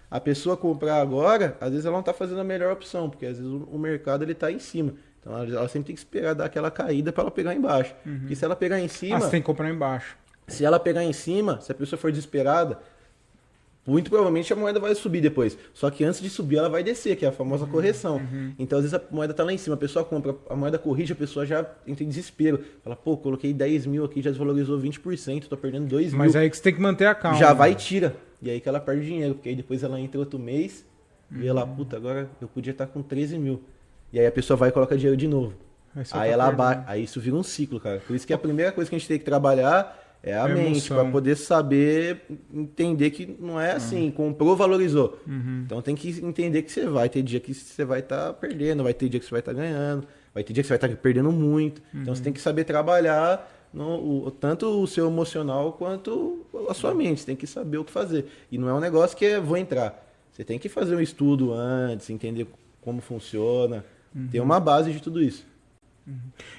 [0.09, 3.37] A pessoa comprar agora, às vezes ela não está fazendo a melhor opção, porque às
[3.37, 4.95] vezes o, o mercado ele está em cima.
[5.19, 7.93] Então ela, ela, sempre tem que esperar dar aquela caída para ela pegar embaixo.
[8.05, 8.27] Uhum.
[8.29, 9.17] E se ela pegar em cima.
[9.17, 10.17] Ah, você tem que comprar embaixo.
[10.47, 12.79] Se ela pegar em cima, se a pessoa for desesperada,
[13.89, 15.57] muito provavelmente a moeda vai subir depois.
[15.73, 18.17] Só que antes de subir, ela vai descer, que é a famosa uhum, correção.
[18.17, 18.53] Uhum.
[18.59, 21.13] Então, às vezes, a moeda está lá em cima, a pessoa compra, a moeda corrige,
[21.13, 22.63] a pessoa já entra em desespero.
[22.83, 26.19] Fala, pô, coloquei 10 mil aqui, já desvalorizou 20%, tô perdendo 2 mil.
[26.19, 27.37] Mas aí que você tem que manter a calma.
[27.37, 28.15] Já vai e tira.
[28.41, 30.85] E aí que ela perde dinheiro, porque aí depois ela entra outro mês
[31.31, 31.41] uhum.
[31.41, 33.61] e ela, puta, agora eu podia estar com 13 mil.
[34.11, 35.53] E aí a pessoa vai e coloca dinheiro de novo.
[35.95, 36.83] Aí, aí ela aba...
[36.87, 38.01] aí isso vira um ciclo, cara.
[38.05, 40.47] Por isso que a primeira coisa que a gente tem que trabalhar é a, a
[40.49, 44.11] mente, para poder saber entender que não é assim, uhum.
[44.11, 45.17] comprou, valorizou.
[45.25, 45.63] Uhum.
[45.65, 48.83] Então tem que entender que você vai ter dia que você vai estar tá perdendo,
[48.83, 50.77] vai ter dia que você vai estar tá ganhando, vai ter dia que você vai
[50.77, 51.81] estar tá perdendo muito.
[51.93, 52.01] Uhum.
[52.01, 56.93] Então você tem que saber trabalhar no, o, tanto o seu emocional quanto a sua
[56.93, 57.21] mente.
[57.21, 58.25] Você tem que saber o que fazer.
[58.51, 60.05] E não é um negócio que é vou entrar.
[60.31, 62.45] Você tem que fazer um estudo antes, entender
[62.81, 63.85] como funciona,
[64.31, 65.47] ter uma base de tudo isso.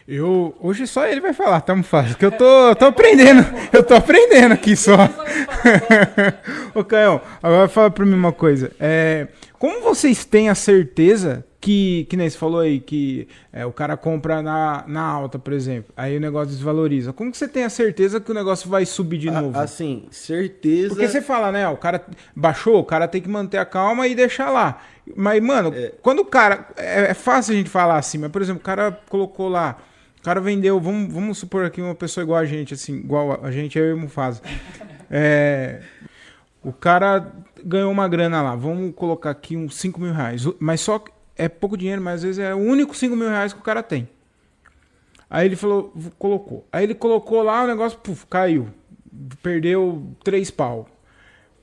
[0.06, 3.94] Eu hoje só ele vai falar, tá fácil, que eu tô, tô aprendendo, eu tô
[3.94, 4.96] aprendendo aqui só.
[6.74, 8.72] Ô Caio, agora fala para mim uma coisa.
[8.78, 13.72] É, como vocês têm a certeza que, que nem você falou aí, que é, o
[13.72, 17.12] cara compra na, na alta, por exemplo, aí o negócio desvaloriza.
[17.12, 19.58] Como que você tem a certeza que o negócio vai subir de novo?
[19.58, 20.88] Assim, certeza.
[20.88, 21.68] Porque você fala, né?
[21.68, 22.02] O cara
[22.34, 24.80] baixou, o cara tem que manter a calma e deixar lá.
[25.14, 25.92] Mas, mano, é.
[26.00, 26.66] quando o cara.
[26.76, 29.76] É, é, fácil a gente falar assim, mas, por exemplo, o cara colocou lá.
[30.18, 33.50] O cara vendeu, vamos, vamos supor aqui uma pessoa igual a gente, assim, igual a
[33.50, 34.40] gente, eu e o Mufasa.
[35.10, 35.80] É,
[36.62, 37.32] o cara
[37.64, 40.44] ganhou uma grana lá, vamos colocar aqui uns 5 mil reais.
[40.58, 41.02] Mas só
[41.44, 43.82] é pouco dinheiro, mas às vezes é o único 5 mil reais que o cara
[43.82, 44.08] tem.
[45.28, 46.66] Aí ele falou, colocou.
[46.72, 48.68] Aí ele colocou lá, o negócio puf, caiu.
[49.42, 50.88] Perdeu 3 pau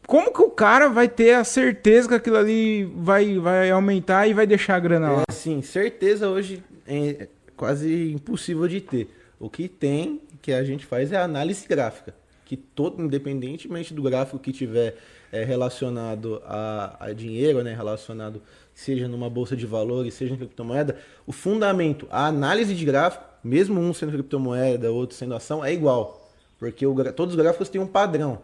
[0.07, 4.33] como que o cara vai ter a certeza que aquilo ali vai, vai aumentar e
[4.33, 5.23] vai deixar a grana lá?
[5.29, 9.13] É, sim, certeza hoje é quase impossível de ter.
[9.37, 12.15] O que tem, que a gente faz é análise gráfica.
[12.45, 14.95] Que todo, independentemente do gráfico que tiver
[15.29, 18.41] é, relacionado a, a, dinheiro, né, relacionado
[18.77, 23.81] seja numa bolsa de valores, seja em criptomoeda, o fundamento, a análise de gráfico, mesmo
[23.81, 26.31] um sendo criptomoeda, outro sendo ação, é igual.
[26.59, 28.39] Porque o, todos os gráficos têm um padrão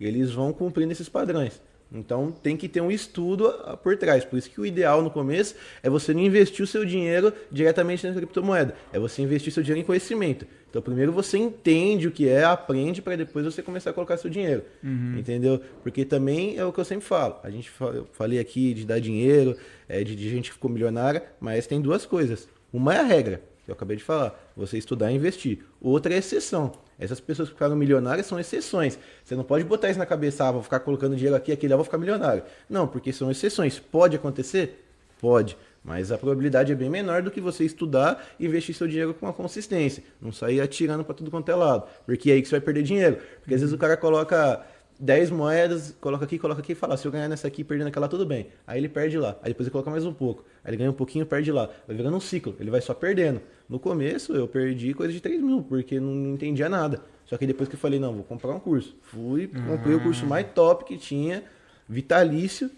[0.00, 1.60] eles vão cumprindo esses padrões.
[1.92, 4.24] Então tem que ter um estudo por trás.
[4.24, 8.06] Por isso que o ideal no começo é você não investir o seu dinheiro diretamente
[8.06, 8.74] na criptomoeda.
[8.92, 10.46] É você investir seu dinheiro em conhecimento.
[10.68, 14.28] Então primeiro você entende o que é, aprende para depois você começar a colocar seu
[14.28, 14.64] dinheiro.
[14.82, 15.16] Uhum.
[15.18, 15.60] Entendeu?
[15.82, 17.36] Porque também é o que eu sempre falo.
[17.44, 19.56] A gente eu falei aqui de dar dinheiro,
[19.88, 22.48] é, de, de gente que ficou milionária, mas tem duas coisas.
[22.72, 24.52] Uma é a regra, que eu acabei de falar.
[24.56, 25.60] Você estudar e investir.
[25.80, 26.72] Outra é a exceção.
[26.98, 28.98] Essas pessoas que ficaram milionárias são exceções.
[29.24, 31.76] Você não pode botar isso na cabeça, ah, vou ficar colocando dinheiro aqui, aqui, lá,
[31.76, 32.42] vou ficar milionário.
[32.68, 33.78] Não, porque são exceções.
[33.78, 34.84] Pode acontecer?
[35.20, 35.56] Pode.
[35.84, 39.26] Mas a probabilidade é bem menor do que você estudar e investir seu dinheiro com
[39.26, 40.02] uma consistência.
[40.20, 41.86] Não sair atirando para tudo quanto é lado.
[42.06, 43.18] Porque é aí que você vai perder dinheiro.
[43.40, 44.64] Porque às vezes o cara coloca
[45.04, 48.08] 10 moedas, coloca aqui, coloca aqui e fala, se eu ganhar nessa aqui perdendo aquela,
[48.08, 48.46] tudo bem.
[48.66, 49.36] Aí ele perde lá.
[49.42, 50.46] Aí depois ele coloca mais um pouco.
[50.64, 51.68] Aí ele ganha um pouquinho, perde lá.
[51.86, 52.56] Vai virando um ciclo.
[52.58, 53.42] Ele vai só perdendo.
[53.68, 57.02] No começo eu perdi coisa de 3 mil, porque não entendia nada.
[57.26, 58.96] Só que depois que eu falei, não, vou comprar um curso.
[59.02, 61.42] Fui, comprei o curso mais top que tinha,
[61.86, 62.70] vitalício.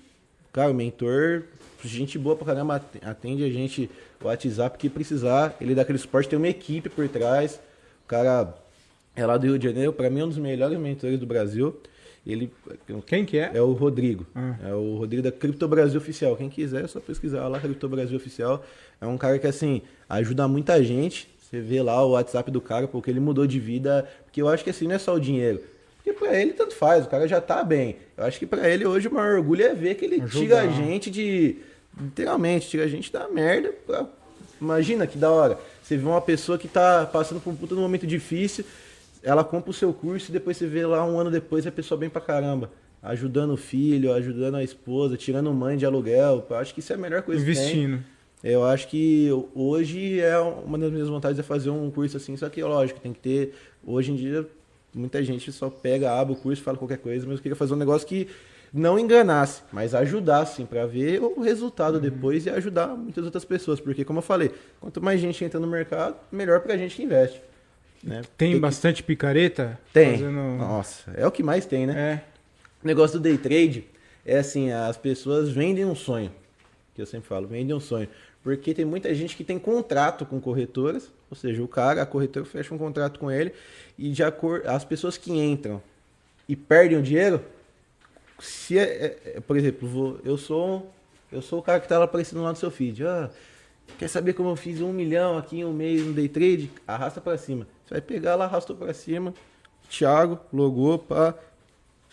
[0.53, 1.45] Cara, o mentor,
[1.85, 3.89] gente boa pra caramba, atende a gente
[4.21, 5.57] o WhatsApp que precisar.
[5.61, 7.61] Ele dá aquele suporte, tem uma equipe por trás.
[8.05, 8.53] O cara
[9.15, 11.81] é lá do Rio de Janeiro, pra mim é um dos melhores mentores do Brasil.
[12.27, 12.51] Ele,
[13.07, 13.53] Quem que é?
[13.55, 14.27] É o Rodrigo.
[14.35, 14.57] Ah.
[14.65, 16.37] É o Rodrigo da Cripto Brasil Oficial.
[16.37, 18.65] Quem quiser é só pesquisar lá, Cripto Brasil Oficial.
[19.01, 21.29] É um cara que, assim, ajuda muita gente.
[21.41, 24.09] Você vê lá o WhatsApp do cara, porque ele mudou de vida.
[24.25, 25.61] Porque eu acho que, assim, não é só o dinheiro.
[25.99, 27.97] Porque pra ele tanto faz, o cara já tá bem.
[28.17, 30.39] Eu acho que pra ele hoje o maior orgulho é ver que ele Ajudar.
[30.41, 31.57] tira a gente de.
[32.01, 33.73] Literalmente, tira a gente da merda.
[33.87, 34.07] pra-
[34.61, 35.59] Imagina que da hora.
[35.83, 38.65] Você vê uma pessoa que tá passando por um puta num momento difícil,
[39.27, 41.99] ela compra o seu curso e depois você vê lá um ano depois a pessoa
[41.99, 42.71] bem pra caramba.
[43.03, 46.47] Ajudando o filho, ajudando a esposa, tirando mãe de aluguel.
[46.49, 47.43] Eu acho que isso é a melhor coisa.
[47.43, 48.05] Investindo.
[48.45, 52.49] Eu acho que hoje é uma das minhas vontades é fazer um curso assim, só
[52.49, 53.55] que lógico, tem que ter.
[53.85, 54.47] Hoje em dia,
[54.95, 57.79] muita gente só pega, abre o curso, fala qualquer coisa, mas eu queria fazer um
[57.79, 58.29] negócio que
[58.73, 63.81] não enganasse, mas ajudasse para ver o resultado depois e ajudar muitas outras pessoas.
[63.81, 67.43] Porque, como eu falei, quanto mais gente entra no mercado, melhor pra gente que investe.
[68.03, 68.23] Né?
[68.37, 69.79] Tem que- bastante picareta?
[69.93, 70.13] Tem.
[70.13, 71.95] Fazendo- Nossa, é o que mais tem, né?
[72.23, 72.25] É.
[72.83, 73.85] O negócio do day trade
[74.25, 76.31] é assim, as pessoas vendem um sonho.
[76.95, 78.09] Que eu sempre falo, vendem um sonho.
[78.43, 82.47] Porque tem muita gente que tem contrato com corretoras, ou seja, o cara, a corretora
[82.47, 83.53] fecha um contrato com ele
[83.99, 85.83] e de acordo, as pessoas que entram
[86.49, 87.43] e perdem o dinheiro,
[88.39, 90.93] se é, é- é- por exemplo, vou- eu sou
[91.33, 93.05] eu sou o cara que tá lá aparecendo lá no seu feed.
[93.05, 93.29] Ah,
[93.99, 96.71] quer saber como eu fiz um milhão aqui em um mês no day trade?
[96.87, 97.67] Arrasta para cima.
[97.87, 99.33] Você vai pegar lá, arrastou para cima.
[99.88, 101.35] Thiago, logou, pá,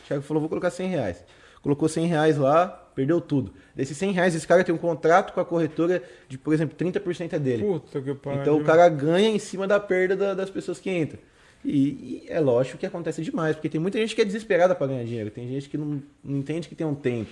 [0.08, 1.24] Thiago falou, vou colocar 100 reais.
[1.62, 3.52] Colocou 100 reais lá, perdeu tudo.
[3.76, 7.34] Desses 100 reais, esse cara tem um contrato com a corretora de, por exemplo, 30%
[7.34, 7.64] é dele.
[7.64, 8.42] Puta que pariu.
[8.42, 11.20] Então o cara ganha em cima da perda da- das pessoas que entram.
[11.66, 14.88] E, e é lógico que acontece demais, porque tem muita gente que é desesperada para
[14.88, 15.32] ganhar dinheiro.
[15.32, 17.32] Tem gente que não, não entende que tem um tempo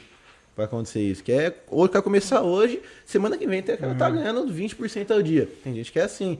[0.55, 1.21] para acontecer isso.
[1.21, 5.21] Que é, ou quer começar hoje, semana que vem o cara tá ganhando 20% ao
[5.21, 5.47] dia.
[5.63, 6.39] Tem gente que é assim.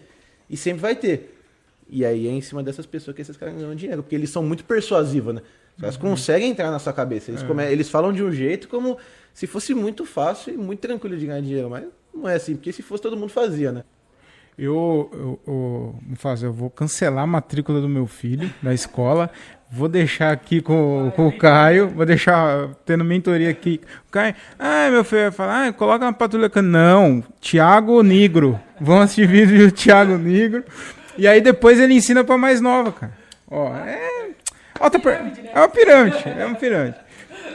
[0.49, 1.40] E sempre vai ter.
[1.91, 4.41] E aí é em cima dessas pessoas que esses caras ganham dinheiro, porque eles são
[4.41, 5.41] muito persuasivos, né?
[5.75, 7.30] Os caras conseguem entrar na sua cabeça.
[7.32, 8.97] Eles, come- eles falam de um jeito como
[9.34, 12.71] se fosse muito fácil e muito tranquilo de ganhar dinheiro, mas não é assim, porque
[12.71, 13.84] se fosse todo mundo fazia, né?
[14.58, 19.30] Eu, eu, eu, Mufasa, eu vou cancelar a matrícula do meu filho da escola.
[19.71, 21.88] Vou deixar aqui com, com o Caio.
[21.89, 23.80] Vou deixar tendo mentoria aqui.
[24.08, 26.49] O Caio, ah, meu filho vai falar, ah, coloca uma patrulha.
[26.49, 26.62] can-".
[26.62, 28.60] Não, Thiago Negro.
[28.80, 30.63] Vão assistir vídeo do Thiago Negro.
[31.17, 33.13] E aí depois ele ensina pra mais nova, cara.
[33.50, 34.30] Ó, é.
[34.80, 35.13] Alta per...
[35.54, 36.24] É uma pirâmide.
[36.26, 36.97] É uma pirâmide.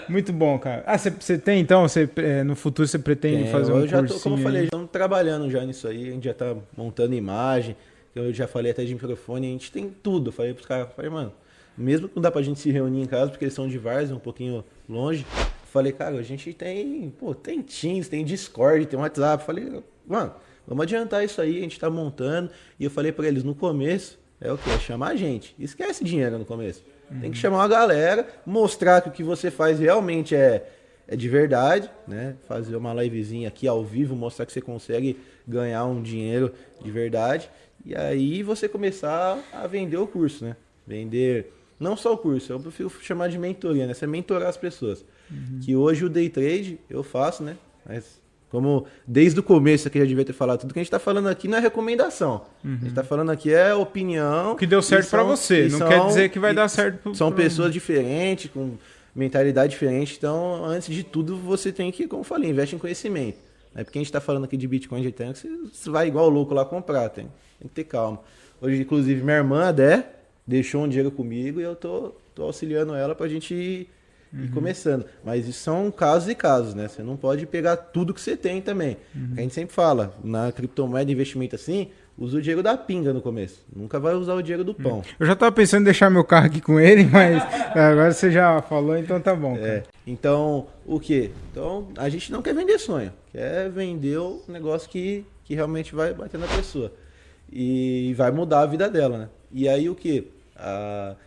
[0.08, 0.84] Muito bom, cara.
[0.86, 1.88] Ah, você tem então?
[1.88, 4.60] Cê, é, no futuro você pretende Tem, fazer um eu já tô, como eu falei,
[4.60, 7.76] já estamos trabalhando já nisso aí, a gente já tá montando imagem,
[8.14, 10.28] eu já falei até de microfone, a gente tem tudo.
[10.28, 11.32] Eu falei pros caras, falei, mano,
[11.76, 14.14] mesmo que não dá pra gente se reunir em casa, porque eles são de Várzea,
[14.14, 15.26] um pouquinho longe,
[15.72, 19.44] falei, cara, a gente tem, pô, tem Teams, tem Discord, tem WhatsApp.
[19.44, 20.34] Falei, mano,
[20.66, 22.50] vamos adiantar isso aí, a gente tá montando.
[22.78, 24.70] E eu falei pra eles, no começo, é o quê?
[24.70, 25.54] É chamar a gente.
[25.58, 26.82] Esquece dinheiro no começo.
[27.20, 30.68] Tem que chamar uma galera, mostrar que o que você faz realmente é,
[31.06, 32.34] é de verdade, né?
[32.48, 35.16] Fazer uma livezinha aqui ao vivo, mostrar que você consegue
[35.46, 37.48] ganhar um dinheiro de verdade.
[37.84, 40.56] E aí você começar a vender o curso, né?
[40.84, 43.94] Vender não só o curso, eu prefiro chamar de mentoria, né?
[43.94, 45.04] Você mentorar as pessoas.
[45.64, 47.56] Que hoje o day trade eu faço, né?
[47.84, 50.98] Mas como desde o começo que já devia ter falado, tudo que a gente está
[50.98, 52.42] falando aqui não é recomendação.
[52.64, 54.52] A gente está falando aqui é opinião.
[54.52, 56.98] O que deu certo pra são- você, não são- quer dizer que vai dar certo
[57.02, 58.72] pro- São pro- pessoas diferentes, com
[59.14, 60.14] mentalidade diferente.
[60.16, 63.38] Então, antes de tudo, você tem que, como eu falei, investe em conhecimento.
[63.74, 66.28] É porque a gente está falando aqui de Bitcoin de Ethereum, que você vai igual
[66.30, 67.08] louco lá comprar.
[67.10, 67.26] Tem,
[67.58, 68.20] tem que ter calma.
[68.60, 70.06] Hoje, inclusive, minha irmã, a Dé,
[70.46, 73.90] deixou um dinheiro comigo e eu tô, tô auxiliando ela pra gente ir,
[74.32, 75.06] ir começando.
[75.24, 76.88] Mas isso são casos e casos, né?
[76.88, 78.96] Você não pode pegar tudo que você tem também.
[79.36, 83.64] A gente sempre fala, na criptomoeda investimento assim, usa o dinheiro da pinga no começo.
[83.74, 85.02] Nunca vai usar o dinheiro do pão.
[85.18, 87.42] Eu já tava pensando em deixar meu carro aqui com ele, mas
[87.74, 89.54] agora você já falou, então tá bom.
[89.54, 89.66] cara.
[89.66, 89.82] É.
[90.06, 91.30] Então, o que?
[91.50, 93.12] Então, a gente não quer vender sonho.
[93.32, 96.92] Quer vender o negócio que, que realmente vai bater na pessoa.
[97.52, 99.28] E vai mudar a vida dela, né?
[99.52, 100.32] E aí, o que?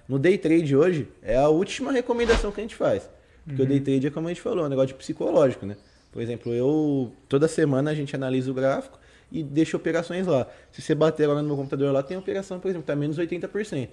[0.07, 3.09] No day trade hoje, é a última recomendação que a gente faz.
[3.45, 5.75] Porque o day trade é como a gente falou, é um negócio de psicológico, né?
[6.11, 7.11] Por exemplo, eu...
[7.27, 8.99] Toda semana a gente analisa o gráfico
[9.31, 10.47] e deixa operações lá.
[10.71, 13.89] Se você bater agora no meu computador lá, tem operação, por exemplo, tá menos 80%.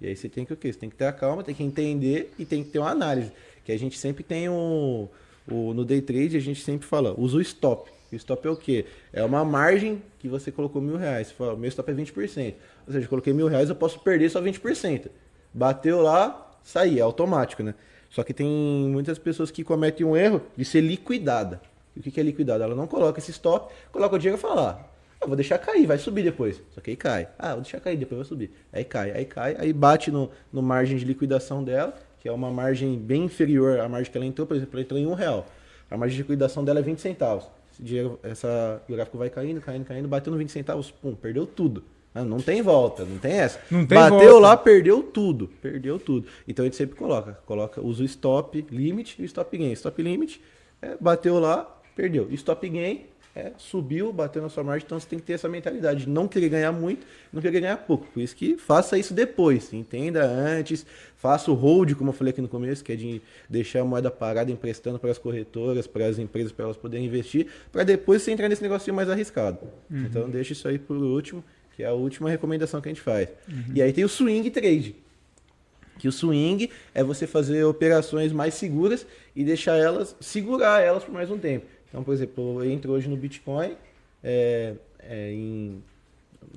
[0.00, 0.72] E aí você tem que o quê?
[0.72, 3.30] Você tem que ter a calma, tem que entender e tem que ter uma análise.
[3.64, 5.08] Que a gente sempre tem um.
[5.50, 7.90] O, no day trade a gente sempre fala, usa o stop.
[8.12, 8.86] O stop é o quê?
[9.12, 11.28] É uma margem que você colocou mil reais.
[11.28, 12.54] Você fala, meu stop é 20%.
[12.86, 15.08] Ou seja, eu coloquei mil reais, eu posso perder só 20%.
[15.52, 17.74] Bateu lá, sair, é automático, né?
[18.10, 21.60] Só que tem muitas pessoas que cometem um erro de ser liquidada.
[21.94, 22.64] E o que é liquidada?
[22.64, 25.98] Ela não coloca esse stop, coloca o dinheiro e fala, ah, vou deixar cair, vai
[25.98, 26.60] subir depois.
[26.70, 27.28] Só que aí cai.
[27.38, 28.50] Ah, vou deixar cair, depois vai subir.
[28.72, 32.50] Aí cai, aí cai, aí bate no, no margem de liquidação dela, que é uma
[32.50, 35.46] margem bem inferior à margem que ela entrou, por exemplo, ela entrou em um real.
[35.88, 37.46] A margem de liquidação dela é 20 centavos.
[37.80, 41.46] Esse dinheiro, essa, o gráfico vai caindo, caindo, caindo, bateu no 20 centavos, pum, perdeu
[41.46, 41.82] tudo.
[42.14, 43.60] Ah, não tem volta, não tem essa.
[43.70, 44.40] Não tem Bateu volta.
[44.40, 45.48] lá, perdeu tudo.
[45.62, 46.26] Perdeu tudo.
[46.46, 47.38] Então a gente sempre coloca.
[47.46, 49.72] Coloca, usa o stop limit e o stop gain.
[49.72, 50.42] Stop limit,
[50.82, 52.28] é, bateu lá, perdeu.
[52.32, 53.06] Stop gain,
[53.40, 54.84] é, subiu, bateu na sua margem.
[54.84, 57.76] Então você tem que ter essa mentalidade de não querer ganhar muito, não querer ganhar
[57.78, 58.06] pouco.
[58.06, 59.72] Por isso que faça isso depois.
[59.72, 60.84] Entenda antes.
[61.16, 64.10] Faça o hold, como eu falei aqui no começo, que é de deixar a moeda
[64.10, 68.30] parada emprestando para as corretoras, para as empresas, para elas poderem investir, para depois você
[68.30, 69.58] entrar nesse negocinho mais arriscado.
[69.90, 70.04] Uhum.
[70.04, 71.44] Então deixa isso aí por último
[71.80, 73.28] que é a última recomendação que a gente faz.
[73.48, 73.72] Uhum.
[73.74, 74.96] E aí tem o swing trade.
[75.98, 81.12] Que o swing é você fazer operações mais seguras e deixar elas, segurar elas por
[81.12, 81.66] mais um tempo.
[81.90, 83.76] Então, por exemplo, eu entro hoje no Bitcoin,
[84.22, 85.82] é, é, em,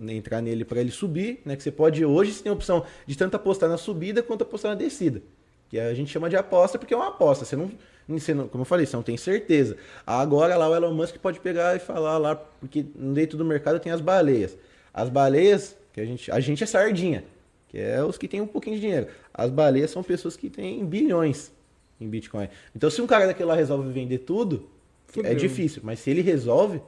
[0.07, 1.55] entrar nele para ele subir, né?
[1.55, 4.71] Que você pode, hoje você tem a opção de tanto apostar na subida quanto apostar
[4.71, 5.21] na descida.
[5.69, 7.45] Que a gente chama de aposta porque é uma aposta.
[7.45, 7.71] Você não,
[8.07, 9.75] você não, como eu falei, você não tem certeza.
[10.05, 13.91] Agora lá o Elon Musk pode pegar e falar lá, porque dentro do mercado tem
[13.91, 14.55] as baleias.
[14.93, 17.23] As baleias, que a gente, a gente é sardinha,
[17.69, 19.07] que é os que têm um pouquinho de dinheiro.
[19.33, 21.51] As baleias são pessoas que têm bilhões
[21.99, 22.47] em Bitcoin.
[22.75, 24.69] Então, se um cara daquele lá resolve vender tudo,
[25.13, 25.31] Fudeu.
[25.31, 25.81] é difícil.
[25.83, 26.81] Mas se ele resolve,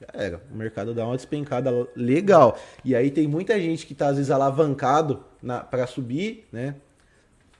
[0.00, 0.42] já era.
[0.52, 2.58] O mercado dá uma despencada legal.
[2.84, 5.24] E aí tem muita gente que está, às vezes, alavancado
[5.70, 6.76] para subir, né?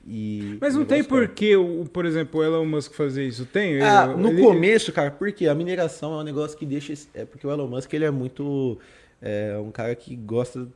[0.09, 1.55] E Mas não tem por que,
[1.93, 3.45] por exemplo, o Elon Musk fazer isso?
[3.45, 3.83] Tem?
[3.83, 4.41] Ah, no ele...
[4.41, 6.95] começo, cara, porque a mineração é um negócio que deixa.
[7.13, 8.79] É porque o Elon Musk ele é muito
[9.21, 10.69] é um cara que gosta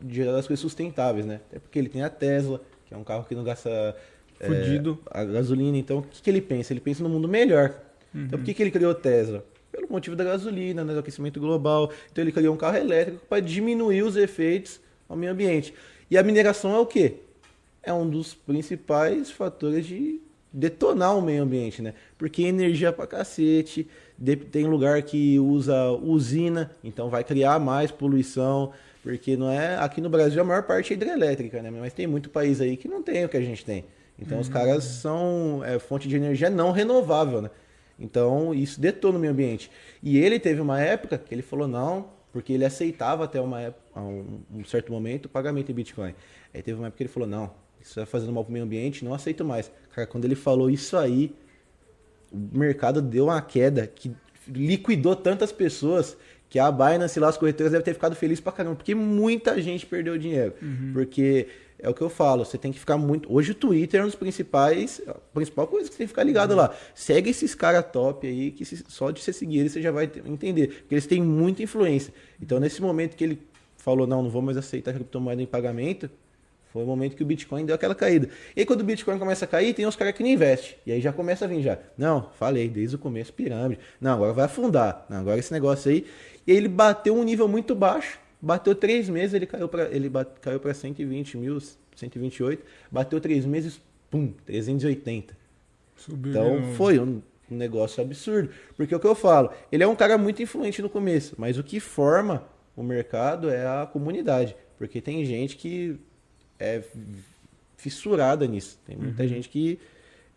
[0.00, 1.40] de gerar as coisas sustentáveis, né?
[1.48, 3.96] Até porque ele tem a Tesla, que é um carro que não gasta
[4.38, 4.46] é,
[5.10, 5.76] a gasolina.
[5.76, 6.72] Então, o que, que, ele pensa?
[6.72, 7.74] Ele pensa no mundo melhor.
[8.14, 8.24] Uhum.
[8.24, 9.44] Então, por que, que ele criou a Tesla?
[9.70, 11.90] Pelo motivo da gasolina, né, do aquecimento global.
[12.10, 15.72] Então, ele criou um carro elétrico para diminuir os efeitos ao meio ambiente.
[16.10, 17.14] E a mineração é o quê?
[17.82, 20.20] É um dos principais fatores de
[20.52, 21.94] detonar o meio ambiente, né?
[22.18, 23.88] Porque energia pra cacete,
[24.50, 28.72] tem lugar que usa usina, então vai criar mais poluição,
[29.02, 31.70] porque não é aqui no Brasil a maior parte é hidrelétrica, né?
[31.70, 33.84] Mas tem muito país aí que não tem o que a gente tem.
[34.18, 34.42] Então uhum.
[34.42, 37.50] os caras são é, fonte de energia não renovável, né?
[37.98, 39.70] Então isso detona o meio ambiente.
[40.02, 44.00] E ele teve uma época que ele falou não, porque ele aceitava até uma época,
[44.00, 46.14] um, um certo momento o pagamento em Bitcoin.
[46.52, 49.04] Aí teve uma época que ele falou não, isso vai fazendo mal pro meio ambiente,
[49.04, 49.70] não aceito mais.
[49.94, 51.34] Cara, quando ele falou isso aí,
[52.30, 54.12] o mercado deu uma queda que
[54.48, 56.16] liquidou tantas pessoas
[56.48, 59.86] que a Binance lá, as corretoras devem ter ficado felizes pra caramba, porque muita gente
[59.86, 60.52] perdeu dinheiro.
[60.60, 60.90] Uhum.
[60.92, 63.32] Porque é o que eu falo, você tem que ficar muito.
[63.32, 65.00] Hoje o Twitter é um dos principais.
[65.06, 66.58] A principal coisa que você tem que ficar ligado uhum.
[66.58, 66.74] lá.
[66.94, 70.10] Segue esses caras top aí, que se, só de você seguir eles você já vai
[70.24, 70.68] entender.
[70.68, 72.14] Porque eles têm muita influência.
[72.40, 73.42] Então, nesse momento que ele
[73.76, 76.08] falou, não, não vou mais aceitar criptomoeda em pagamento,
[76.72, 78.30] foi o momento que o Bitcoin deu aquela caída.
[78.56, 80.76] E aí, quando o Bitcoin começa a cair, tem uns caras que não investem.
[80.86, 81.78] E aí já começa a vir já.
[81.98, 83.78] Não, falei, desde o começo, pirâmide.
[84.00, 85.04] Não, agora vai afundar.
[85.10, 86.06] Não, agora esse negócio aí.
[86.46, 88.18] E aí ele bateu um nível muito baixo.
[88.44, 91.58] Bateu três meses, ele caiu para ele bate, caiu para 120 mil,
[91.94, 92.64] 128.
[92.90, 95.36] Bateu três meses, pum, 380.
[95.96, 96.30] Subiu.
[96.30, 98.50] Então foi um, um negócio absurdo.
[98.76, 101.56] Porque é o que eu falo, ele é um cara muito influente no começo, mas
[101.56, 102.44] o que forma
[102.76, 104.56] o mercado é a comunidade.
[104.76, 105.96] Porque tem gente que
[106.58, 106.82] é
[107.76, 108.76] fissurada nisso.
[108.84, 109.28] Tem muita uhum.
[109.28, 109.78] gente que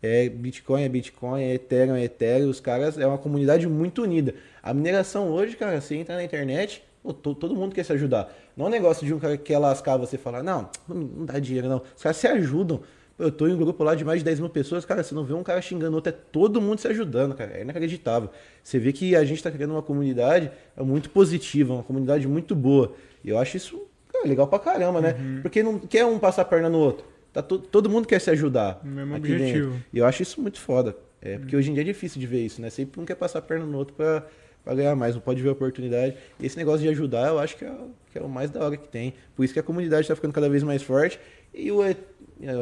[0.02, 2.50] é Bitcoin, é Bitcoin, é Ethereum, é Ethereum.
[2.50, 4.36] Os caras é uma comunidade muito unida.
[4.62, 8.34] A mineração hoje, cara, você entra na internet, pô, todo mundo quer se ajudar.
[8.56, 11.40] Não é um negócio de um cara que quer lascar você falar, não, não dá
[11.40, 11.82] dinheiro, não.
[11.96, 12.82] Os caras se ajudam.
[13.18, 15.24] Eu tô em um grupo lá de mais de 10 mil pessoas, cara, você não
[15.24, 17.54] vê um cara xingando outro, é todo mundo se ajudando, cara.
[17.58, 18.30] É inacreditável.
[18.62, 22.94] Você vê que a gente tá criando uma comunidade muito positiva, uma comunidade muito boa.
[23.24, 23.82] E eu acho isso
[24.14, 25.16] é legal pra caramba, né?
[25.18, 25.42] Uhum.
[25.42, 27.06] Porque não quer um passar a perna no outro.
[27.32, 28.82] Tá to, todo mundo quer se ajudar.
[28.84, 29.72] O mesmo objetivo.
[29.72, 29.86] Dentro.
[29.94, 30.96] E eu acho isso muito foda.
[31.22, 32.70] É, porque hoje em dia é difícil de ver isso, né?
[32.70, 34.26] Sempre um quer passar a perna no outro pra,
[34.66, 36.18] pra ganhar mais, não pode ver a oportunidade.
[36.40, 37.72] E esse negócio de ajudar, eu acho que é,
[38.12, 39.14] que é o mais da hora que tem.
[39.36, 41.20] Por isso que a comunidade tá ficando cada vez mais forte
[41.54, 41.82] e o,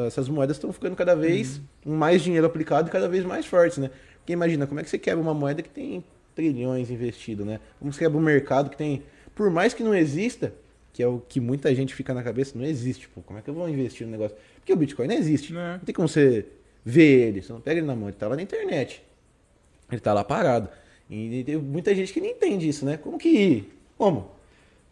[0.06, 1.96] essas moedas estão ficando cada vez uhum.
[1.96, 3.90] mais dinheiro aplicado e cada vez mais fortes, né?
[4.18, 6.04] Porque imagina, como é que você quebra uma moeda que tem
[6.34, 7.58] trilhões investido, né?
[7.78, 9.02] Como você quebra um mercado que tem.
[9.34, 10.52] Por mais que não exista,
[10.92, 13.08] que é o que muita gente fica na cabeça, não existe.
[13.26, 14.36] Como é que eu vou investir no negócio?
[14.56, 15.52] Porque o Bitcoin não existe.
[15.52, 15.72] Não é.
[15.72, 16.46] Não tem como você
[16.84, 17.42] ver ele.
[17.42, 19.02] Você não pega ele na mão, ele tá lá na internet.
[19.90, 20.68] Ele tá lá parado.
[21.08, 22.96] E tem muita gente que não entende isso, né?
[22.96, 23.70] Como que.
[23.96, 24.32] Como?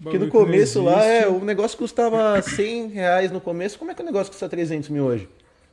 [0.02, 4.02] Porque no começo lá, é, o negócio custava 100 reais no começo, como é que
[4.02, 5.28] o negócio custa 300 mil hoje?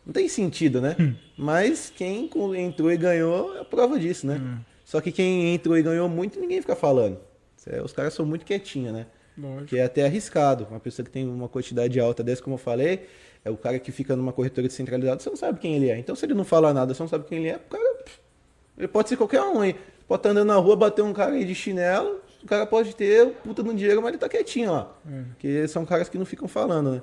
[0.05, 0.95] Não tem sentido, né?
[0.99, 1.15] Hum.
[1.37, 4.39] Mas quem entrou e ganhou é a prova disso, né?
[4.39, 4.59] Hum.
[4.85, 7.19] Só que quem entrou e ganhou muito, ninguém fica falando.
[7.83, 9.05] Os caras são muito quietinhos, né?
[9.37, 9.65] Lógico.
[9.67, 10.67] Que é até arriscado.
[10.69, 13.07] Uma pessoa que tem uma quantidade alta dessa, como eu falei,
[13.43, 15.97] é o cara que fica numa corretora descentralizada, você não sabe quem ele é.
[15.97, 17.99] Então, se ele não fala nada, você não sabe quem ele é, o cara.
[18.77, 19.75] Ele pode ser qualquer um aí.
[20.09, 23.27] Pode estar andando na rua, bater um cara aí de chinelo, o cara pode ter
[23.43, 24.91] puta no dinheiro, mas ele tá quietinho lá.
[25.07, 25.21] É.
[25.29, 27.01] Porque são caras que não ficam falando, né?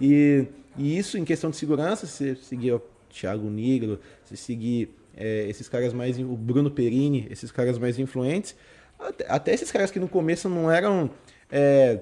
[0.00, 4.94] E, e isso, em questão de segurança, se você seguir o Thiago Negro, se seguir
[5.16, 6.16] é, esses caras mais.
[6.16, 8.54] O Bruno Perini, esses caras mais influentes,
[8.96, 11.10] até, até esses caras que no começo não eram.
[11.50, 11.98] é,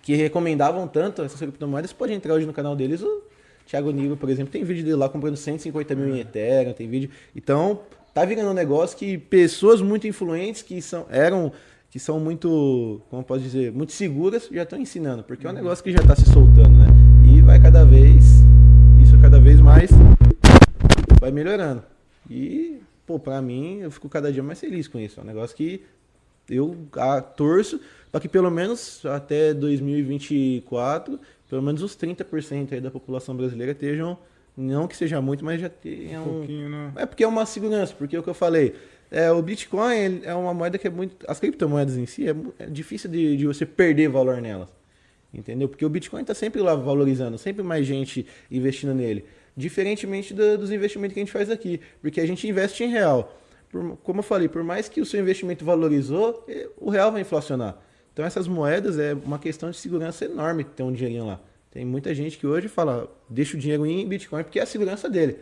[0.00, 3.02] que recomendavam tanto essas criptomoedas, pode entrar hoje no canal deles.
[3.02, 3.22] O
[3.66, 7.10] Thiago Negro, por exemplo, tem vídeo dele lá comprando 150 mil em Ethereum, tem vídeo.
[7.36, 7.82] Então,
[8.12, 11.52] tá virando um negócio que pessoas muito influentes, que são, eram,
[11.90, 15.82] que são muito, como posso dizer, muito seguras, já estão ensinando, porque é um negócio
[15.82, 16.86] que já está se soltando, né?
[17.32, 18.24] E vai cada vez,
[19.02, 19.90] isso cada vez mais
[21.20, 21.82] vai melhorando.
[22.28, 25.20] E, pô, pra mim, eu fico cada dia mais feliz com isso.
[25.20, 25.84] É um negócio que
[26.48, 27.80] eu ah, torço
[28.10, 34.18] para que pelo menos até 2024, pelo menos os 30% aí da população brasileira estejam,
[34.56, 36.22] não que seja muito, mas já tenham.
[36.22, 36.92] Um pouquinho, né?
[36.96, 38.74] É porque é uma segurança, porque é o que eu falei.
[39.10, 41.16] É, o Bitcoin é uma moeda que é muito.
[41.28, 44.68] As criptomoedas em si é, é difícil de, de você perder valor nelas.
[45.32, 45.68] Entendeu?
[45.68, 49.24] Porque o Bitcoin está sempre lá valorizando, sempre mais gente investindo nele.
[49.56, 51.80] Diferentemente do- dos investimentos que a gente faz aqui.
[52.00, 53.36] Porque a gente investe em real.
[53.70, 56.44] Por- como eu falei, por mais que o seu investimento valorizou,
[56.76, 57.78] o real vai inflacionar.
[58.12, 61.40] Então essas moedas é uma questão de segurança enorme ter um dinheirinho lá.
[61.70, 65.08] Tem muita gente que hoje fala, deixa o dinheiro em Bitcoin porque é a segurança
[65.08, 65.36] dele.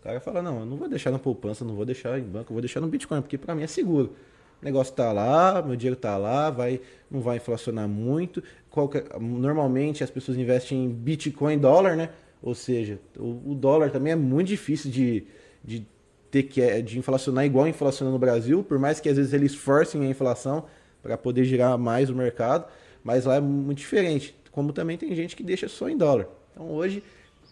[0.00, 2.50] O cara fala, não, eu não vou deixar na poupança, não vou deixar em banco,
[2.50, 4.14] eu vou deixar no Bitcoin, porque para mim é seguro.
[4.60, 8.42] O negócio tá lá, meu dinheiro tá lá, vai, não vai inflacionar muito.
[8.70, 12.10] Qualquer- normalmente as pessoas investem em Bitcoin dólar, né?
[12.42, 15.24] Ou seja, o, o dólar também é muito difícil de,
[15.64, 15.86] de
[16.30, 20.02] ter que de inflacionar igual inflaciona no Brasil, por mais que às vezes eles forcem
[20.04, 20.64] a inflação
[21.02, 22.66] para poder girar mais o mercado,
[23.04, 24.34] mas lá é muito diferente.
[24.52, 26.28] Como também tem gente que deixa só em dólar.
[26.52, 27.02] Então hoje,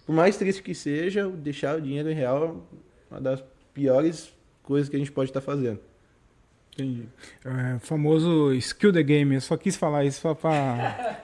[0.05, 2.45] por mais triste que seja, deixar o dinheiro em real
[3.11, 3.43] é uma das
[3.73, 4.33] piores
[4.63, 5.79] coisas que a gente pode estar fazendo.
[6.79, 7.05] Entendi.
[7.43, 9.35] É, famoso skill the game.
[9.35, 11.23] Eu só quis falar isso só pra.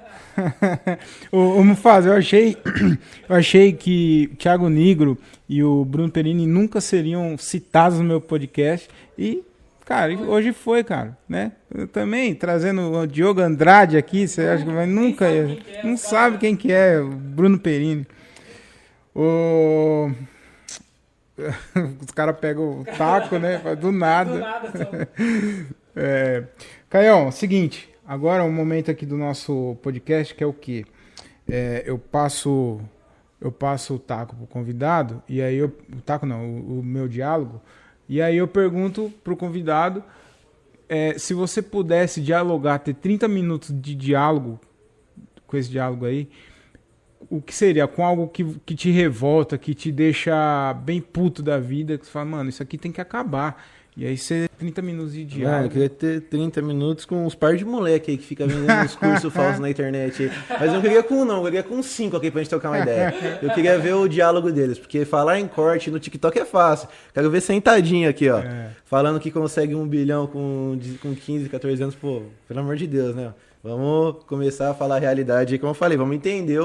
[1.30, 2.56] ô, ô Mufasa, eu achei,
[3.28, 8.88] eu achei que Thiago Negro e o Bruno Perini nunca seriam citados no meu podcast.
[9.18, 9.42] E,
[9.84, 11.16] cara, hoje foi, cara.
[11.28, 11.52] Né?
[11.72, 15.26] Eu também, trazendo o Diogo Andrade aqui, você acha que vai nunca.
[15.26, 18.06] sabe é, não o sabe quem que é, o Bruno Perini.
[19.14, 20.10] O.
[22.00, 23.58] Os caras pegam o taco, né?
[23.80, 24.32] Do nada.
[24.32, 24.90] Do nada, só.
[25.94, 26.44] É,
[26.88, 30.86] Caião, seguinte, agora é um momento aqui do nosso podcast que é o quê?
[31.46, 32.80] É, eu passo
[33.38, 37.06] eu passo o taco pro convidado e aí eu o taco não, o, o meu
[37.08, 37.60] diálogo
[38.12, 40.04] e aí eu pergunto pro convidado
[40.86, 44.60] é, se você pudesse dialogar, ter 30 minutos de diálogo
[45.46, 46.28] com esse diálogo aí,
[47.30, 47.88] o que seria?
[47.88, 52.12] Com algo que, que te revolta, que te deixa bem puto da vida, que você
[52.12, 53.64] fala, mano, isso aqui tem que acabar.
[53.94, 57.56] E aí você 30 minutos de Mano, eu queria ter 30 minutos com uns par
[57.56, 60.30] de moleque aí que fica vendendo uns cursos falsos na internet aí.
[60.48, 62.70] Mas eu não queria com um, não, eu queria com cinco aqui pra gente trocar
[62.70, 63.38] uma ideia.
[63.42, 66.88] Eu queria ver o diálogo deles, porque falar em corte no TikTok é fácil.
[67.12, 68.38] Quero ver sentadinho aqui, ó.
[68.38, 68.70] É.
[68.84, 73.14] Falando que consegue um bilhão com, com 15, 14 anos, pô, pelo amor de Deus,
[73.14, 73.34] né?
[73.62, 76.60] Vamos começar a falar a realidade aí, como eu falei, vamos entender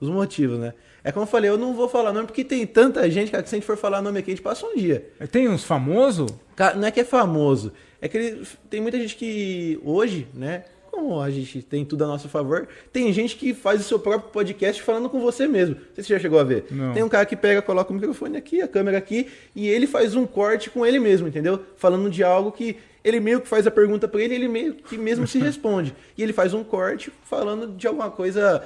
[0.00, 0.74] os motivos, né?
[1.06, 3.48] É como eu falei, eu não vou falar nome porque tem tanta gente, cara, que
[3.48, 5.08] se a gente for falar nome aqui, a gente passa um dia.
[5.30, 6.28] Tem uns famosos?
[6.76, 7.72] Não é que é famoso.
[8.02, 10.64] É que ele- tem muita gente que hoje, né?
[10.90, 14.30] Como a gente tem tudo a nosso favor, tem gente que faz o seu próprio
[14.32, 15.76] podcast falando com você mesmo.
[15.76, 16.64] Não sei se você já chegou a ver.
[16.72, 16.92] Não.
[16.92, 20.14] Tem um cara que pega, coloca o microfone aqui, a câmera aqui, e ele faz
[20.16, 21.60] um corte com ele mesmo, entendeu?
[21.76, 24.98] Falando de algo que ele meio que faz a pergunta pra ele, ele meio que
[24.98, 25.94] mesmo se responde.
[26.18, 28.64] E ele faz um corte falando de alguma coisa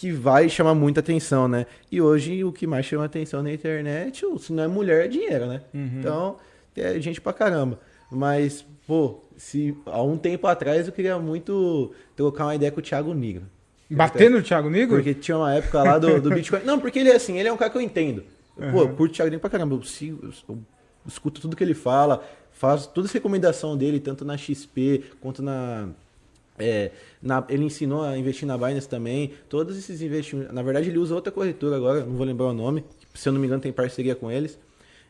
[0.00, 1.66] que vai chamar muita atenção, né?
[1.92, 5.44] E hoje o que mais chama atenção na internet, se não é mulher, é dinheiro,
[5.46, 5.60] né?
[5.74, 6.36] Então,
[6.74, 7.78] é gente pra caramba.
[8.10, 12.82] Mas, pô, se há um tempo atrás eu queria muito trocar uma ideia com o
[12.82, 13.42] Thiago Negro.
[13.90, 14.96] Bater no Thiago Negro?
[14.96, 16.62] Porque tinha uma época lá do, do Bitcoin.
[16.64, 18.24] Não, porque ele é assim, ele é um cara que eu entendo.
[18.72, 19.74] Pô, eu curto o Thiago Negro pra caramba.
[19.74, 20.58] Eu, sigo, eu, eu
[21.06, 25.90] escuto tudo que ele fala, faço todas as recomendações dele, tanto na XP quanto na,
[26.60, 26.90] É,
[27.22, 29.32] na- ele ensinou a investir na Binance também.
[29.48, 30.52] Todos esses investimentos.
[30.54, 32.84] Na verdade, ele usa outra corretora agora, não vou lembrar o nome.
[33.14, 34.58] Se eu não me engano, tem parceria com eles.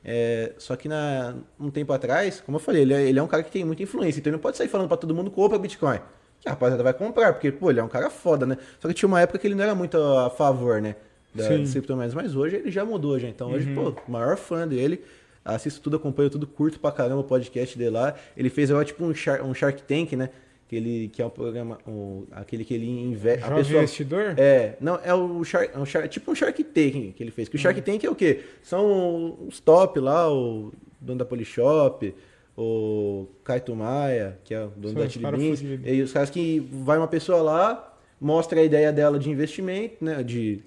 [0.04, 3.26] É, só que na, um tempo atrás, como eu falei, ele é, ele é um
[3.26, 4.18] cara que tem muita influência.
[4.20, 5.98] Então ele não pode sair falando pra todo mundo compra Bitcoin.
[6.40, 8.56] Que a rapaziada vai comprar, porque, pô, ele é um cara foda, né?
[8.78, 10.96] Só que tinha uma época que ele não era muito a favor, né?
[11.34, 13.28] Da, criptomoedas, mas hoje ele já mudou já.
[13.28, 15.04] Então hoje, pô, maior fã dele.
[15.44, 18.14] Assisto tudo, acompanho tudo, curto pra caramba o podcast dele lá.
[18.36, 20.30] Ele fez agora tipo um Shark, um Shark Tank, né?
[20.70, 23.40] Que, ele, que é um programa, um, aquele que ele investe.
[23.44, 24.34] Jovem investidor?
[24.36, 27.48] É, não, é o Shark, é um Shark- tipo um Shark Tank que ele fez.
[27.48, 28.44] Que o Shark Tank é o quê?
[28.62, 32.14] São os top lá, o dono da Polishop,
[32.56, 35.60] o Kaito Maia, que é o dono São da Chili Beans.
[35.84, 40.22] E os caras que vai uma pessoa lá, mostra a ideia dela de investimento, né?
[40.22, 40.62] De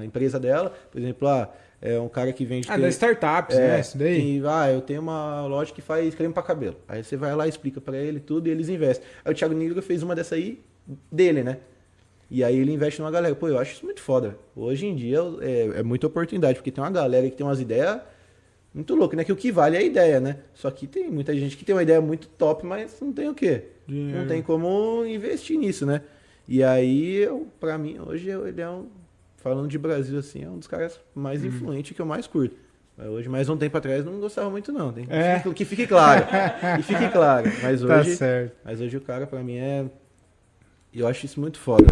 [0.00, 0.72] a empresa dela.
[0.90, 2.68] Por exemplo, ah, é um cara que vende.
[2.70, 3.80] Ah, das startups, é, né?
[3.80, 4.20] Isso daí.
[4.20, 6.76] que, ah, eu tenho uma loja que faz creme pra cabelo.
[6.88, 9.06] Aí você vai lá, explica pra ele tudo e eles investem.
[9.24, 10.60] Aí o Thiago Negro fez uma dessa aí
[11.10, 11.58] dele, né?
[12.30, 13.34] E aí ele investe numa galera.
[13.34, 14.36] Pô, eu acho isso muito foda.
[14.54, 18.00] Hoje em dia é, é muita oportunidade, porque tem uma galera que tem umas ideias
[18.74, 19.24] muito loucas, né?
[19.24, 20.38] Que o que vale é a ideia, né?
[20.54, 23.34] Só que tem muita gente que tem uma ideia muito top, mas não tem o
[23.34, 23.64] quê?
[23.86, 24.18] Dinheiro.
[24.18, 26.02] Não tem como investir nisso, né?
[26.46, 28.86] E aí, pra mim, hoje ele é um.
[29.38, 31.48] Falando de Brasil, assim, é um dos caras mais Uhum.
[31.48, 32.56] influentes que eu mais curto.
[32.98, 34.92] Hoje, mais um tempo atrás, não gostava muito, não.
[34.92, 35.38] Tem, É.
[35.38, 36.26] que, que fique claro.
[36.76, 37.48] que fique claro.
[37.62, 38.56] Mas Tá hoje, certo.
[38.64, 39.84] mas hoje o cara, pra mim, é.
[40.92, 41.86] Eu acho isso muito foda.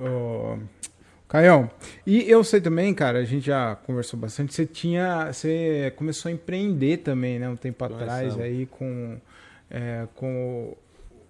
[0.00, 0.56] Ô,
[1.28, 1.68] Caião,
[2.06, 6.32] e eu sei também, cara, a gente já conversou bastante, você tinha, você começou a
[6.32, 8.02] empreender também, né, um tempo Começamos.
[8.14, 9.18] atrás aí com,
[9.68, 10.74] é, com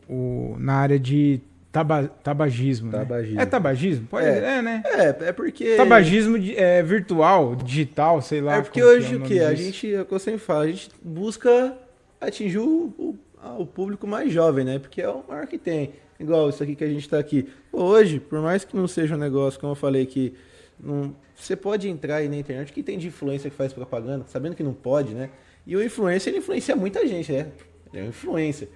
[0.09, 1.41] o, o- na área de
[1.77, 2.99] taba, tabagismo, né?
[2.99, 3.41] Tabagismo.
[3.41, 4.07] É tabagismo?
[4.07, 4.59] Pode, É.
[4.59, 4.83] é, né?
[4.87, 5.77] É, é porque.
[5.77, 8.57] Tabagismo de- é, virtual, digital, sei lá.
[8.57, 9.41] É porque como hoje é o nome que?
[9.41, 11.77] A gente, é o que eu sempre falo, a gente busca
[12.19, 13.19] atingir o, o,
[13.59, 14.79] o público mais jovem, né?
[14.79, 15.93] Porque é o maior que tem.
[16.19, 17.47] Igual isso aqui que a gente tá aqui.
[17.71, 20.33] Hoje, por mais que não seja um negócio, como eu falei, que
[20.81, 24.57] não, você pode entrar aí na internet, que tem de influência que faz propaganda, sabendo
[24.57, 25.29] que não pode, né?
[25.67, 27.49] E o influencer, ele influencia muita gente, né?
[27.93, 28.69] Ele é um influencer.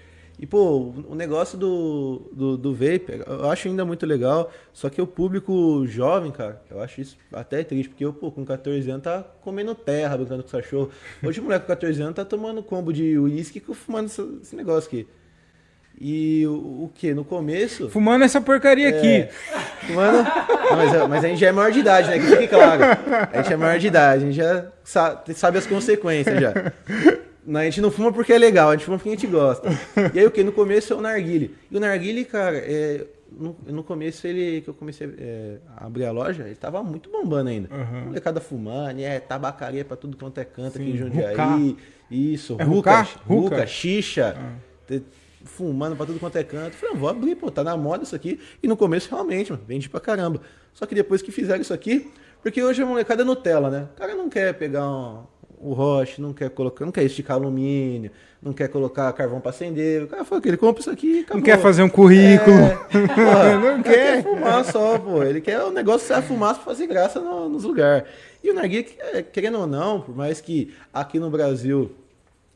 [0.43, 5.01] E, pô, o negócio do, do, do vape, eu acho ainda muito legal, só que
[5.03, 9.03] o público jovem, cara, eu acho isso até triste, porque eu, pô, com 14 anos
[9.05, 10.95] tá comendo terra, brincando com os cachorros.
[11.23, 14.89] Hoje o moleque com 14 anos tá tomando combo de uísque e fumando esse, negócio
[14.89, 15.07] aqui.
[16.01, 17.13] E o, o que?
[17.13, 17.91] No começo...
[17.91, 18.99] Fumando essa porcaria É.
[18.99, 19.93] aqui.
[19.93, 22.19] Mano, não, mas, é- mas a gente já é maior de idade, né?
[22.19, 22.83] Que fique claro.
[23.31, 26.55] A gente é maior de idade, a gente já sa- sabe as consequências já.
[27.47, 29.69] Não, A gente não fuma porque é legal, a gente fuma porque a gente gosta.
[30.15, 30.43] E aí o que?
[30.45, 31.55] No começo é o narguile.
[31.71, 36.05] E o narguile, cara, é, no, no começo ele, que eu comecei é, a abrir
[36.05, 37.69] a loja, ele tava muito bombando ainda.
[37.75, 38.07] Uhum.
[38.07, 41.77] Molecada fumando, é tabacaria pra tudo quanto é canto aqui Sim, em Jundiaí.
[42.11, 44.37] Isso, É ruca, ruca, xixa.
[44.39, 44.53] Ah.
[44.87, 45.03] te-
[45.43, 46.75] Fumando pra tudo quanto é canto.
[46.77, 48.39] Falei, vou abrir, pô, tá na moda isso aqui.
[48.63, 50.39] E no começo, realmente, mano, vende pra caramba.
[50.75, 52.11] Só que depois que fizeram isso aqui,
[52.43, 53.89] porque hoje a molecada é Nutella, né?
[53.95, 55.23] O cara não quer pegar um,
[55.61, 58.11] o roche, não quer colocar, não quer esticar alumínio,
[58.43, 60.03] não quer colocar carvão pra acender.
[60.05, 61.37] O cara fala que ele compra isso aqui acabou.
[61.37, 62.57] Não quer fazer um currículo.
[62.57, 62.77] É,
[63.15, 64.23] porra, Não cara quer.
[64.23, 65.23] fumar só, pô.
[65.23, 68.09] Ele quer o negócio que sai a fumaça pra fazer graça no- nos lugares.
[68.43, 71.91] E o narguilé, é, querendo ou não, por mais que aqui no Brasil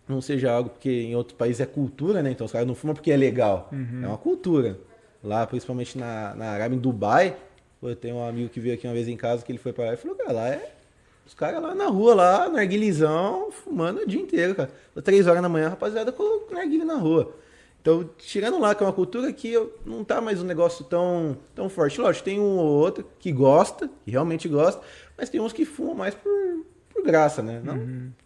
[0.09, 2.31] não seja algo porque em outros países é cultura, né?
[2.31, 3.69] Então os caras não fumam porque é legal.
[3.71, 4.01] Uhum.
[4.03, 4.79] É uma cultura.
[5.23, 7.37] Lá, principalmente na, na Arábia, em Dubai,
[7.83, 9.85] eu tenho um amigo que veio aqui uma vez em casa que ele foi pra
[9.87, 10.71] lá e falou, cara, lá é.
[11.27, 14.71] Os caras lá na rua, lá, narguilizão, fumando o dia inteiro, cara.
[15.03, 17.35] Três horas da manhã, rapaziada colocou narguilha na rua.
[17.81, 19.55] Então, tirando lá, que é uma cultura que
[19.85, 22.01] não tá mais um negócio tão, tão forte.
[22.01, 24.81] Lógico, tem um ou outro que gosta, que realmente gosta,
[25.19, 26.31] mas tem uns que fumam mais por,
[26.93, 27.61] por graça, né?
[27.63, 27.77] Não,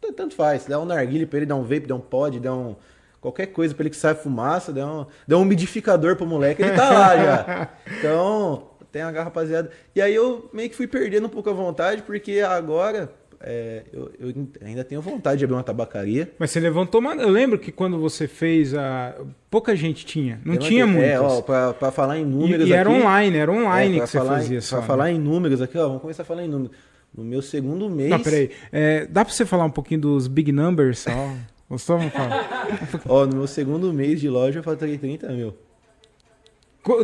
[0.01, 0.64] t- tanto faz.
[0.66, 2.76] Dá um narguilha pra ele, dá um vape, dá um pod, dá um...
[3.20, 6.76] Qualquer coisa pra ele que sai fumaça, dá um, dá um umidificador pro moleque, ele
[6.76, 7.68] tá lá já.
[7.99, 8.62] Então,
[8.93, 9.70] tem a rapaziada.
[9.95, 13.11] E aí eu meio que fui perdendo um pouco a vontade, porque agora
[13.41, 14.34] é, eu, eu
[14.64, 16.30] ainda tenho vontade de abrir uma tabacaria.
[16.39, 17.14] Mas você levantou uma.
[17.14, 19.14] Eu lembro que quando você fez a.
[19.51, 20.41] Pouca gente tinha.
[20.45, 21.11] Não tinha muitas.
[21.11, 23.99] É, ó, pra, pra falar em e, números e era aqui- online, era online É,
[23.99, 24.80] pra que você falar fazia Pra só.
[24.80, 24.82] né?
[24.86, 26.76] falar em números aqui, ó, vamos começar a falar em números.
[27.14, 28.11] No meu segundo mês.
[28.11, 28.51] Não, peraí.
[28.70, 31.11] É, dá pra você falar um pouquinho dos big numbers só?
[31.70, 31.99] Gostou?
[31.99, 32.66] Vamos falar.
[33.09, 35.55] Ó, no meu segundo mês de loja eu faturei 30 mil.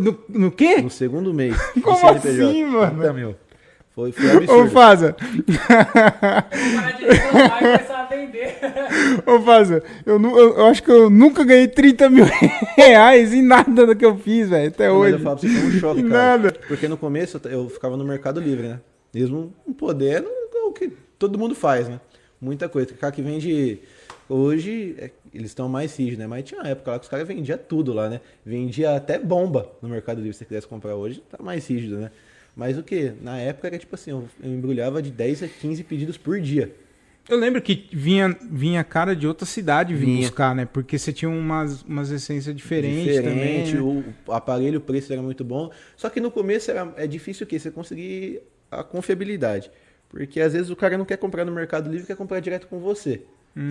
[0.00, 0.76] No, no quê?
[0.82, 1.56] No segundo mês.
[1.82, 2.96] Como CNPJ, assim, mano?
[2.98, 3.34] 30 mil.
[3.94, 4.70] Foi, foi Ô, absurdo.
[4.72, 5.16] Faza.
[5.16, 8.58] Parar de reclamar e começar a vender.
[9.26, 9.82] Ô, Faza.
[10.04, 12.24] Eu, eu, eu acho que eu nunca ganhei 30 mil
[12.76, 14.68] reais em nada do que eu fiz, velho.
[14.68, 15.12] Até Mas hoje.
[15.12, 16.14] eu falo pra você, foi um choque, cara.
[16.38, 16.54] Nada.
[16.66, 18.80] Porque no começo eu- ficava no Mercado Livre, né?
[19.14, 22.00] Mesmo não podendo, é o que todo mundo faz, né?
[22.40, 22.90] Muita coisa.
[22.92, 23.78] O cara que vende
[24.28, 26.26] Hoje é, eles estão mais rígidos, né?
[26.26, 28.20] Mas tinha uma época lá que os caras vendiam tudo lá, né?
[28.44, 32.10] Vendia até bomba no Mercado Livre, se você quisesse comprar hoje, tá mais rígido, né?
[32.56, 33.12] Mas o que?
[33.20, 36.74] Na época era tipo assim, eu embrulhava de 10 a 15 pedidos por dia.
[37.28, 40.20] Eu lembro que vinha, vinha cara de outra cidade vir Vinha.
[40.20, 40.66] buscar, né?
[40.66, 43.64] Porque você tinha umas, umas essências diferentes também.
[43.64, 44.14] Diferente, né?
[44.26, 45.70] o aparelho, o preço era muito bom.
[45.96, 47.58] Só que no começo era, é difícil o quê?
[47.58, 49.70] Você conseguir a confiabilidade.
[50.10, 52.78] Porque às vezes o cara não quer comprar no Mercado Livre, quer comprar direto com
[52.78, 53.22] você.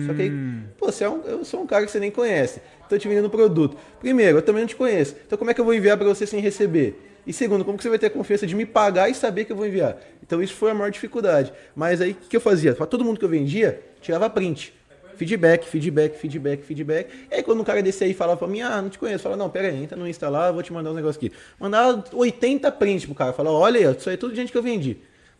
[0.06, 0.62] Só que aí, Hum.
[0.78, 2.60] pô, você é um, eu sou um cara que você nem conhece.
[2.88, 3.76] Tô te vendendo produto.
[4.00, 5.14] Primeiro, eu também não te conheço.
[5.26, 7.00] Então como é que eu vou enviar para você sem receber?
[7.26, 9.52] E segundo, como que você vai ter a confiança de me pagar e saber que
[9.52, 9.96] eu vou enviar?
[10.22, 11.52] Então isso foi a maior dificuldade.
[11.74, 12.74] Mas aí o que, que eu fazia?
[12.74, 14.72] Para todo mundo que eu vendia, tirava print.
[15.16, 17.08] Feedback, feedback, feedback, feedback.
[17.30, 19.22] E aí quando o cara desse aí e falava pra mim, ah, não te conheço.
[19.22, 21.30] Fala, não, pera aí, entra no Insta lá, vou te mandar um negócio aqui.
[21.58, 23.32] Mandava 80 prints pro cara.
[23.32, 24.98] Fala, olha aí, isso aí é tudo gente que eu vendi.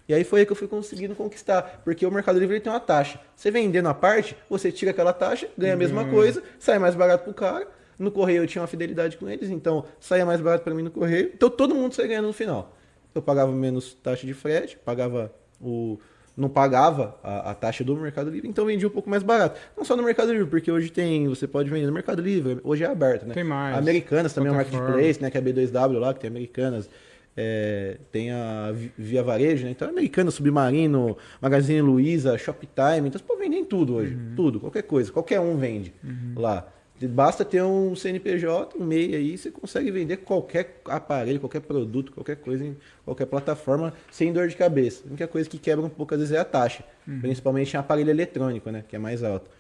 [0.09, 1.81] E aí foi aí que eu fui conseguindo conquistar.
[1.85, 3.19] Porque o Mercado Livre tem uma taxa.
[3.35, 7.25] Você vendendo a parte, você tira aquela taxa, ganha a mesma coisa, sai mais barato
[7.25, 7.67] pro cara.
[7.99, 10.91] No correio eu tinha uma fidelidade com eles, então saía mais barato pra mim no
[10.91, 11.31] correio.
[11.35, 12.77] Então todo mundo saía ganhando no final.
[13.15, 15.99] Eu pagava menos taxa de frete, pagava o.
[16.37, 19.61] Não pagava a, a taxa do Mercado Livre, então vendia um pouco mais barato.
[19.77, 21.29] Não só no Mercado Livre, porque hoje tem.
[21.29, 23.35] Você pode vender no Mercado Livre, hoje é aberto, né?
[23.35, 23.79] Tem mais.
[23.79, 25.31] Americanas também é um marketplace, né?
[25.31, 26.91] Que é a B2W lá, que tem Americanas.
[27.37, 29.71] É, tem a Vi- Via Varejo, né?
[29.71, 33.09] Então, Americana, Submarino, Magazine Luiza, Shoptime.
[33.09, 34.15] Então, você pode vender em tudo hoje.
[34.15, 34.33] Uhum.
[34.37, 35.11] Tudo, qualquer coisa.
[35.13, 35.93] Qualquer um vende
[36.37, 36.69] lá.
[37.03, 42.37] Basta ter um CNPJ, um MEI aí, você consegue vender qualquer aparelho, qualquer produto, qualquer
[42.37, 45.03] coisa em qualquer plataforma sem dor de cabeça.
[45.05, 46.85] A única coisa que quebra um pouco às vezes é a taxa.
[47.07, 47.21] Uhum.
[47.21, 48.85] Principalmente em aparelho eletrônico, né?
[48.89, 49.51] Que é mais alto.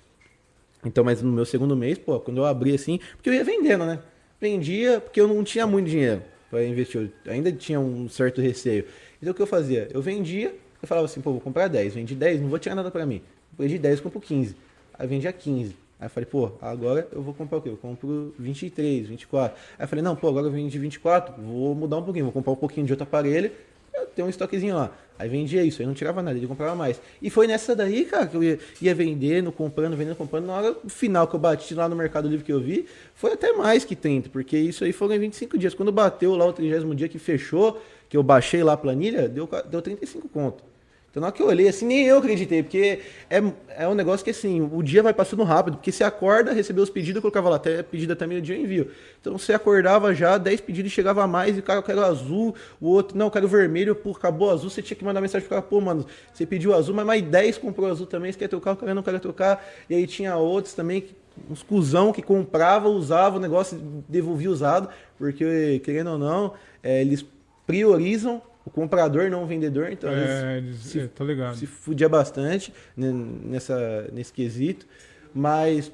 [0.84, 3.84] Então, mas no meu segundo mês, pô, quando eu abri assim, porque eu ia vendendo,
[3.84, 3.98] né?
[4.40, 8.86] Vendia porque eu não tinha muito dinheiro para investir, eu ainda tinha um certo receio.
[9.20, 9.88] Então o que eu fazia?
[9.92, 12.90] Eu vendia, eu falava assim, pô, vou comprar 10, vendi 10, não vou tirar nada
[12.90, 13.22] para mim.
[13.50, 14.56] Depois de 10, eu compro 15.
[14.98, 15.76] Aí vendia 15.
[15.98, 17.68] Aí eu falei, pô, agora eu vou comprar o quê?
[17.70, 19.56] Eu compro 23, 24.
[19.78, 22.52] Aí eu falei, não, pô, agora eu vendi 24, vou mudar um pouquinho, vou comprar
[22.52, 23.50] um pouquinho de outro aparelho,
[23.94, 24.92] eu tenho um estoquezinho lá.
[25.16, 27.00] Aí vendia isso, aí não tirava nada, ele comprava mais.
[27.22, 30.46] E foi nessa daí, cara, que eu ia, ia vendendo, comprando, vendendo, comprando.
[30.46, 33.52] Na hora final que eu bati lá no Mercado Livre que eu vi, foi até
[33.52, 35.72] mais que 30, porque isso aí foram em 25 dias.
[35.72, 39.48] Quando bateu lá o 30 dia que fechou, que eu baixei lá a planilha, deu,
[39.70, 40.73] deu 35 conto.
[41.14, 42.98] Então na hora que eu olhei, assim, nem eu acreditei, porque
[43.30, 46.82] é, é um negócio que assim, o dia vai passando rápido, porque você acorda, recebeu
[46.82, 48.90] os pedidos, eu colocava lá, até pedido até meio dia eu envio.
[49.20, 52.56] Então você acordava já, 10 pedidos chegava a mais, e o cara, eu quero azul,
[52.80, 55.54] o outro, não, eu quero vermelho, pô, acabou azul, você tinha que mandar mensagem pro
[55.56, 58.72] cara, pô, mano, você pediu azul, mas mais 10 comprou azul também, você quer trocar,
[58.72, 59.64] o cara não quer trocar.
[59.88, 61.14] E aí tinha outros também, que-
[61.48, 67.24] uns cuzão que comprava, usava o negócio, devolvia usado, porque, querendo ou não, é, eles
[67.68, 71.56] priorizam o comprador, não o vendedor, então É, eles- se- é, tô ligado.
[71.56, 73.12] se fudia bastante né,
[73.44, 74.86] nessa, nesse quesito,
[75.34, 75.92] mas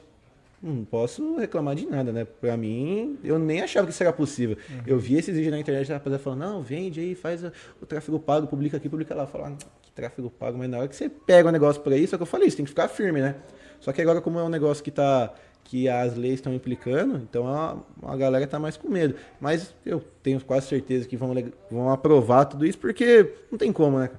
[0.63, 2.27] não posso reclamar de nada, né?
[2.41, 4.57] Pra mim, eu nem achava que isso era possível.
[4.87, 8.19] Eu vi esses vídeos na internet, a rapaziada falando, não, vende aí, faz o tráfego
[8.21, 9.27] pago, publica aqui, publica lá.
[9.27, 9.53] Falar,
[9.83, 12.23] que tráfego pago, mas na hora que você pega o negócio por aí, só que
[12.23, 13.37] eu falei, isso tem que ficar firme, né?
[13.81, 15.33] Só que agora, como é um negócio que tá
[15.71, 19.15] que as leis estão implicando, então a, a galera tá mais com medo.
[19.41, 21.33] Mas eu tenho quase certeza que vão,
[21.71, 24.11] vão aprovar tudo isso, porque não tem como, né?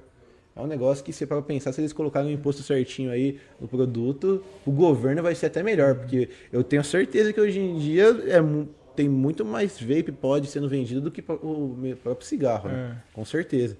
[0.56, 3.68] É um negócio que, se para pensar, se eles colocarem o imposto certinho aí no
[3.68, 8.06] produto, o governo vai ser até melhor, porque eu tenho certeza que hoje em dia
[8.28, 8.40] é,
[8.96, 12.96] tem muito mais vape pod sendo vendido do que o próprio cigarro, né?
[13.12, 13.76] Com certeza.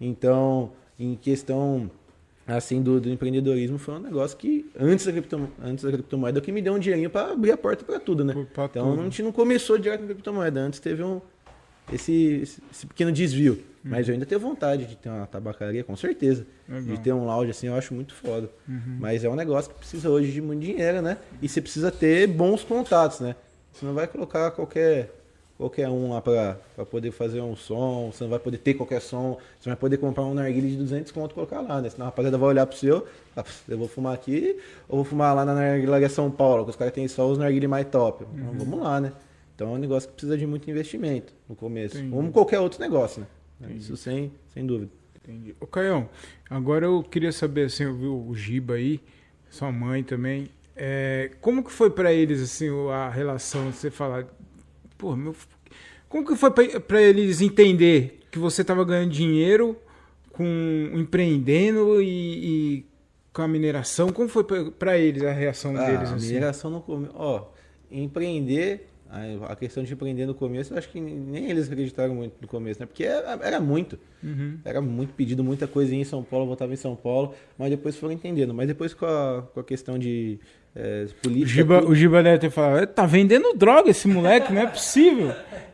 [0.00, 1.90] Então, em questão
[2.46, 6.50] assim do, do empreendedorismo, foi um negócio que antes da, cripto, antes da criptomoeda que
[6.50, 8.32] me deu um dinheirinho para abrir a porta para tudo, né?
[8.52, 9.00] Pra então tudo.
[9.00, 11.20] a gente não começou direto com criptomoeda, antes teve um
[11.92, 13.64] esse, esse, pequeno desvio.
[13.82, 16.46] Mas eu ainda tenho vontade de ter uma tabacaria, com certeza.
[16.68, 16.96] Legal.
[16.96, 18.50] De ter um lounge assim, eu acho muito foda.
[18.98, 21.16] Mas é um negócio que precisa hoje de muito dinheiro, né?
[21.40, 23.34] E você precisa ter bons contatos, né?
[23.72, 25.10] Você não vai colocar qualquer,
[25.60, 29.00] qualquer um lá pra, pra poder fazer um som, você não vai poder ter qualquer
[29.02, 31.90] som, você vai poder comprar um narguilé de 200 conto e colocar lá, né?
[31.90, 33.06] Senão a rapaziada vai olhar pro seu,
[33.36, 34.58] ah, eu vou fumar aqui
[34.88, 37.66] ou vou fumar lá na narguilharia São Paulo, que os caras têm só os narguilé
[37.66, 38.24] mais top.
[38.32, 39.12] Então, vamos lá, né?
[39.54, 41.98] Então é um negócio que precisa de muito investimento no começo.
[41.98, 42.10] Entendi.
[42.10, 43.26] Como qualquer outro negócio,
[43.60, 43.70] né?
[43.74, 44.90] Isso sem, sem dúvida.
[45.22, 45.54] Entendi.
[45.60, 46.08] Ô, Caião,
[46.48, 48.98] agora eu queria saber, assim, eu vi o Giba aí,
[49.50, 50.48] sua mãe também.
[50.74, 54.24] é, como que foi pra eles, assim, a relação, você falar,
[55.00, 55.34] pô, meu...
[56.08, 59.76] Como que foi pra eles entender que você tava ganhando dinheiro
[60.32, 62.08] com empreendendo e,
[62.78, 62.86] e
[63.32, 64.10] com a mineração?
[64.12, 66.26] Como foi pra eles a reação Ah, deles, a assim?
[66.26, 67.12] mineração no começo.
[67.14, 67.46] Ó,
[67.90, 68.88] empreender,
[69.48, 72.78] A questão de empreender no começo, eu acho que nem eles acreditaram muito no começo,
[72.80, 72.86] né?
[72.86, 73.98] Porque era, era muito.
[74.64, 77.96] Era muito pedido, muita coisinha em São Paulo, eu voltava em São Paulo, mas depois
[77.96, 78.52] foram entendendo.
[78.54, 80.38] Mas depois com a, com a questão de
[80.74, 81.48] é, O política.
[81.50, 85.32] Giba, tudo- o Giba deve ter falado, tá vendendo droga esse moleque, não é possível.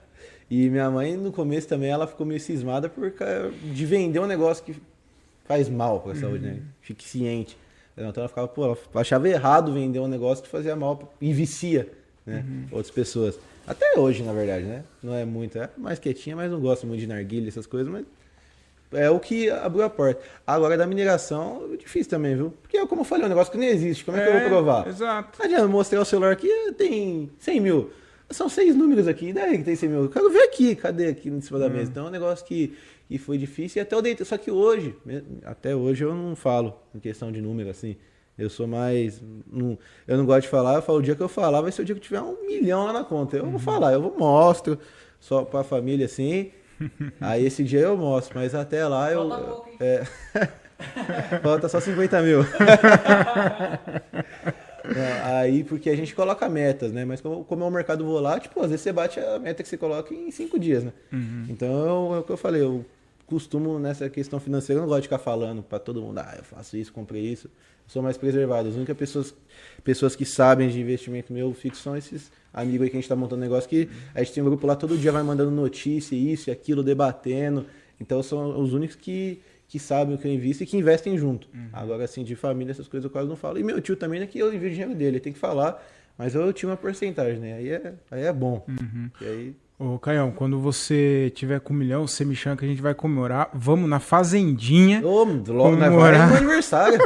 [0.48, 3.12] E minha mãe, no começo também, ela ficou meio cismada por
[3.64, 4.76] de vender um negócio que
[5.44, 6.58] faz mal pra saúde, né?
[6.80, 7.58] Fique ciente.
[7.96, 11.88] Então ela ficava, pô, ela achava errado vender um negócio que fazia mal e vicia,
[12.24, 12.44] né?
[12.70, 13.36] Outras pessoas.
[13.66, 14.84] Até hoje, na verdade, né?
[15.02, 18.04] Não é muito, é mais quietinha, mas não gosto muito de narguilha, essas coisas, mas
[18.96, 20.20] é o que abriu a porta.
[20.46, 22.52] Agora, da mineração, é difícil também, viu?
[22.62, 24.04] Porque, como eu falei, é um negócio que não existe.
[24.04, 24.86] Como é, que eu vou provar?
[24.88, 25.38] Exato.
[25.38, 27.90] Não adianta mostrar o celular aqui, tem 100 mil.
[28.30, 30.02] São seis números aqui, daí que tem 100 mil.
[30.04, 31.90] Eu quero ver aqui, cadê aqui em cima da mesa?
[31.92, 32.76] Então é um negócio que,
[33.08, 34.26] que foi difícil e até eu deitei.
[34.26, 34.96] Só que hoje,
[35.44, 37.96] até hoje eu não falo em questão de número, assim.
[38.36, 39.22] Eu sou mais.
[39.50, 39.78] não-
[40.08, 41.84] eu não gosto de falar, eu falo o dia que eu falar, vai ser o
[41.84, 43.36] dia que tiver um milhão lá na conta.
[43.36, 44.76] Eu vou falar, eu vou mostro,
[45.20, 46.50] só pra família assim.
[47.20, 49.28] Aí esse dia eu mostro, mas até lá eu.
[49.28, 50.04] Falta pouco, é,
[51.42, 52.40] Falta só 50 mil.
[55.24, 57.04] Aí, porque a gente coloca metas, né?
[57.04, 59.68] Mas como, como é um mercado volátil, pô, às vezes você bate a meta que
[59.68, 60.92] você coloca em cinco dias, né?
[61.48, 62.84] Então, é o que eu falei, eu
[63.26, 66.44] costumo, nessa questão financeira, eu não gosto de ficar falando pra todo mundo, ah, eu
[66.44, 67.48] faço isso, comprei isso.
[67.48, 68.68] Eu sou mais preservado.
[68.68, 69.34] As únicas pessoas,
[69.84, 73.16] pessoas que sabem de investimento meu fixo são esses amigos aí que a gente tá
[73.16, 76.50] montando negócio, que a gente tem um grupo lá, todo dia vai mandando notícia, isso
[76.50, 77.66] e aquilo, debatendo.
[78.00, 81.48] Então, são os únicos que, que sabem o que eu invisto e que investem junto.
[81.72, 83.58] Agora, assim, de família, essas coisas eu quase não falo.
[83.58, 85.84] E meu tio também, né, que eu envio o dinheiro dele, ele tem que falar,
[86.18, 87.54] mas eu tinha uma porcentagem, né?
[87.54, 88.64] Aí é, aí é bom.
[89.20, 92.68] E aí, Ô, Caião, quando você tiver com um milhão, você me chama que a
[92.68, 93.50] gente vai comemorar.
[93.52, 95.02] Vamos na Fazendinha.
[95.06, 96.18] ô, logo na Comemorar.
[96.20, 96.98] vai no aniversário.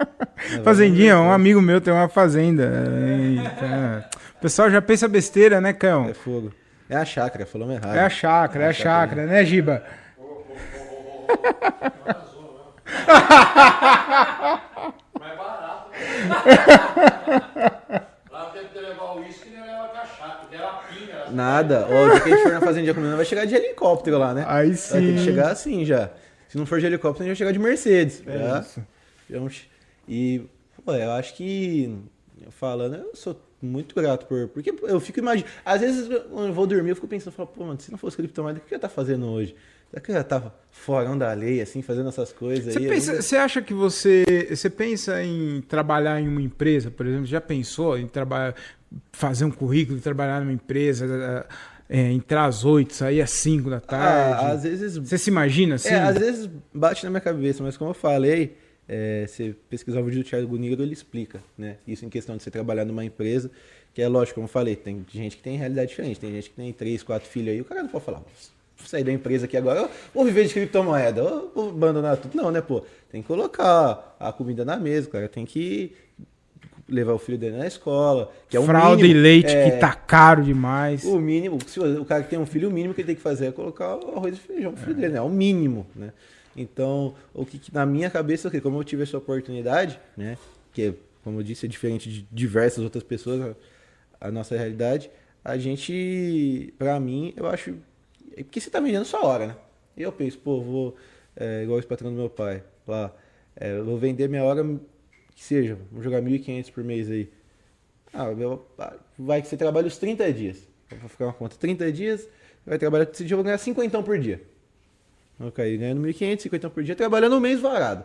[0.62, 2.64] Fazendinha, um amigo meu tem uma fazenda.
[3.08, 4.08] Eita.
[4.36, 6.08] O pessoal já pensa besteira, né, Caião?
[6.08, 6.52] É fogo.
[6.88, 7.94] É a chácara, falamos errado.
[7.96, 9.82] É a chácara, é a chácara, né, Giba?
[15.18, 15.90] Mais barato.
[18.30, 21.12] Lá teve que levar o uísque e nem leva cachaça, porque era pinga.
[21.12, 21.86] era- Nada.
[21.90, 24.34] Ó, o dia que a gente for na fazendinha comendo, vai chegar de helicóptero lá,
[24.34, 24.44] né?
[24.46, 25.24] Aí Vai ter que sim.
[25.24, 26.10] chegar assim já.
[26.48, 28.22] Se não for de helicóptero, a gente vai chegar de Mercedes.
[28.26, 28.60] É já.
[28.60, 28.82] isso.
[29.28, 29.62] Vamos-
[30.08, 30.42] E,
[30.84, 31.94] pô, eu acho que,
[32.50, 34.48] falando, eu sou muito grato por.
[34.48, 35.52] Porque eu fico imaginando.
[35.64, 38.16] Às vezes, quando eu vou dormir, eu fico pensando, falo, pô, mano, se não fosse
[38.16, 39.54] criptomoeda, o que eu ia estar fazendo hoje?
[39.90, 42.88] Será que eu já tava fora da lei, assim, fazendo essas coisas Você, aí?
[42.88, 43.22] pensa- ainda?
[43.22, 47.26] você acha que você, você pensa em trabalhar em uma empresa, por exemplo?
[47.26, 48.54] Já pensou em trabalhar,
[49.12, 51.46] fazer um currículo, trabalhar numa empresa,
[51.88, 54.44] é, entrar às oito, sair às cinco da tarde?
[54.44, 55.88] Ah, às vezes Você se imagina assim?
[55.88, 58.56] É, às vezes bate na minha cabeça, mas como eu falei,
[58.88, 61.76] é, você pesquisar o vídeo do Thiago Negro, ele explica, né?
[61.86, 63.50] Isso em questão de você trabalhar numa empresa,
[63.92, 66.56] que é lógico, como eu falei, tem gente que tem realidade diferente, tem gente que
[66.56, 69.56] tem três, quatro filhos aí, o cara não pode falar, vou sair da empresa aqui
[69.56, 72.36] agora, eu vou viver de criptomoeda, eu vou abandonar tudo.
[72.36, 72.84] Não, né, pô?
[73.10, 75.92] Tem que colocar a comida na mesa, o cara tem que
[76.90, 79.14] levar o filho dele na escola, que é o Fralda mínimo.
[79.18, 81.04] e leite É, que tá caro demais.
[81.04, 83.22] o mínimo, se o cara que tem um filho, o mínimo que ele tem que
[83.22, 85.18] fazer é colocar o arroz e feijão pro filho dele, né?
[85.18, 86.12] É o mínimo, né?
[86.56, 90.36] Então, o que, que na minha cabeça, como eu tive essa oportunidade, né?
[90.72, 93.56] Que, como eu disse, é diferente de diversas outras pessoas,
[94.20, 95.10] a, a nossa realidade,
[95.44, 97.74] a gente, pra mim, eu acho.
[98.36, 99.56] é Porque você tá vendendo sua hora, né?
[99.96, 100.96] E eu penso, pô, vou.
[101.36, 103.12] É, igual esse patrão do meu pai, lá.
[103.56, 104.62] é, eu vou vender minha hora,
[105.40, 107.30] que seja, vamos jogar 1.500 por mês aí.
[108.12, 108.26] Ah,
[109.18, 110.68] vai que você trabalha os 30 dias.
[111.00, 111.56] Vou ficar uma conta.
[111.56, 112.28] 30 dias,
[112.66, 114.42] vai trabalhar, dia eu vou ganhar 50 por dia.
[115.38, 118.04] Vou cair ganhando 1.500, 50 por dia, trabalhando um mês varado.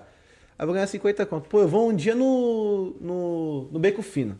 [0.57, 1.49] Aí vou ganhar 50 conto.
[1.49, 4.39] Pô, eu vou um dia no, no, no Beco Fino.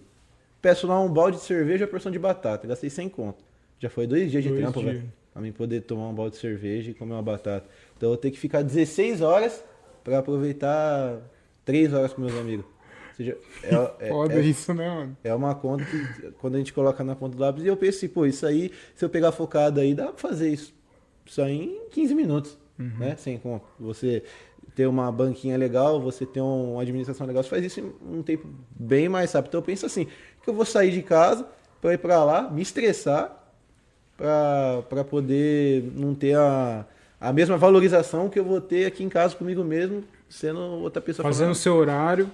[0.62, 2.66] Peço lá um balde de cerveja e uma porção de batata.
[2.66, 3.44] Gastei 100 conto.
[3.78, 5.12] Já foi dois dias de Dois trampo, velho.
[5.34, 7.68] Pra mim poder tomar um balde de cerveja e comer uma batata.
[7.98, 9.62] Então eu vou ter que ficar 16 horas
[10.02, 11.20] pra aproveitar
[11.66, 12.75] 3 horas com meus amigos.
[13.16, 15.18] Seja, é, é- Foda é- isso, né, mano?
[15.24, 18.10] é uma conta que quando a gente coloca na ponta do lápis, e eu pensei,
[18.10, 20.74] pô, isso aí, se eu pegar focado aí, dá pra fazer isso.
[21.26, 23.16] Isso aí em 15 minutos, né?
[23.18, 23.66] Sem conta.
[23.80, 24.22] Você
[24.76, 28.22] ter uma banquinha legal, você ter um- uma administração legal, você faz isso em um
[28.22, 28.48] tempo
[28.78, 29.50] bem mais rápido.
[29.52, 30.06] Então eu penso assim,
[30.44, 31.48] que eu vou sair de casa
[31.82, 33.42] pra ir pra lá, me estressar,
[34.18, 36.86] pra, pra poder não ter a,
[37.20, 41.24] a mesma valorização que eu vou ter aqui em casa comigo mesmo, sendo outra pessoa
[41.24, 42.30] Fazendo o seu horário.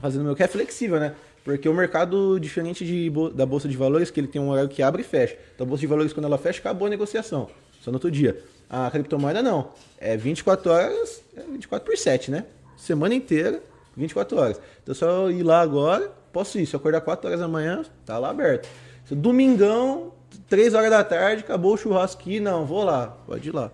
[0.00, 1.14] Fazendo meu que é flexível, né?
[1.44, 4.82] Porque o mercado, diferente de, da Bolsa de Valores, que ele tem um horário que
[4.82, 5.36] abre e fecha.
[5.54, 7.48] Então a Bolsa de Valores, quando ela fecha, acabou a negociação.
[7.80, 8.42] Só no outro dia.
[8.68, 9.70] A criptomoeda não.
[9.98, 12.44] É 24 horas, é 24 por 7, né?
[12.76, 13.62] Semana inteira,
[13.96, 14.60] 24 horas.
[14.82, 16.66] Então só ir lá agora, posso ir.
[16.66, 18.68] Se eu acordar 4 horas da manhã, tá lá aberto.
[19.06, 20.12] Se domingão,
[20.48, 23.72] três horas da tarde, acabou o churrasco aqui, não, vou lá, pode ir lá.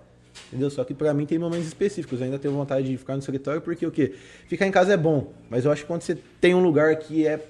[0.48, 0.70] Entendeu?
[0.70, 2.20] Só que pra mim tem momentos específicos.
[2.20, 4.14] Eu ainda tenho vontade de ficar no escritório, porque o quê?
[4.46, 7.26] Ficar em casa é bom, mas eu acho que quando você tem um lugar que
[7.26, 7.40] é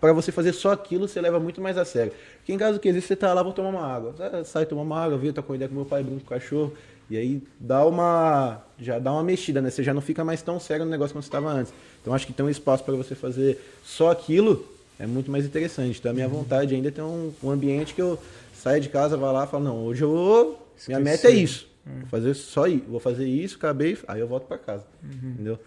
[0.00, 2.12] pra você fazer só aquilo, você leva muito mais a sério.
[2.38, 2.88] Porque em casa o que?
[2.88, 4.14] Às vezes você tá lá, vou tomar uma água.
[4.16, 6.28] Sai- Sai tomar uma água, vira, tá com ideia com meu pai, brinca com o
[6.38, 6.72] cachorro.
[7.10, 8.62] E aí dá uma.
[8.78, 9.70] Já dá uma mexida, né?
[9.70, 11.72] Você já não fica mais tão sério no negócio como você estava antes.
[12.00, 14.64] Então acho que tem um espaço para você fazer só aquilo
[14.98, 15.98] é muito mais interessante.
[15.98, 18.18] Então a minha vontade ainda é ter um, um ambiente que eu
[18.54, 20.66] saia de casa, vá lá e falo, não, hoje eu vou.
[20.86, 21.66] Minha meta é isso.
[21.86, 22.84] Vou fazer só isso.
[22.88, 24.84] Vou fazer isso, acabei, aí eu volto para casa.
[25.32, 25.58] Entendeu?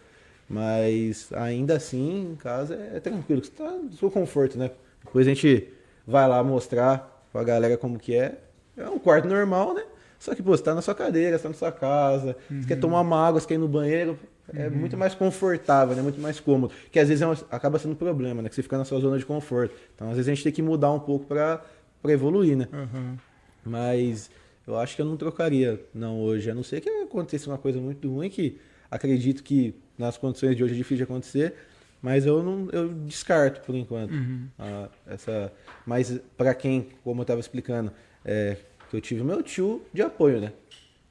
[0.50, 4.72] Mas ainda assim, em casa é, tranquilo, que você tá no seu conforto, né?
[5.04, 5.68] Depois a gente
[6.06, 8.40] vai lá mostrar pra galera como que é.
[8.78, 9.84] É um quarto normal, né?
[10.20, 12.76] Só que, pô, você tá na sua cadeira, você tá na sua casa, você quer
[12.80, 14.18] tomar uma água, você quer ir no banheiro,
[14.54, 16.02] é muito mais confortável, né?
[16.02, 16.74] Muito mais cômodo.
[16.92, 18.50] Que às vezes é um- acaba sendo um problema, né?
[18.50, 19.74] Que você fica na sua zona de conforto.
[19.96, 21.62] Então, às vezes a gente tem que mudar um pouco pra,
[22.02, 22.68] pra evoluir, né?
[22.72, 23.18] Aham.
[23.66, 24.30] Mas
[24.68, 26.50] eu acho que eu não trocaria, não, hoje.
[26.50, 28.58] A não ser que aconteça uma coisa muito ruim, que
[28.90, 31.54] acredito que nas condições de hoje é difícil de acontecer,
[32.02, 34.14] mas eu não eu descarto por enquanto.
[34.60, 35.52] a- essa,
[35.86, 37.92] mas para quem, como eu estava explicando,
[38.24, 38.58] é,
[38.90, 40.52] que eu tive meu tio de apoio, né?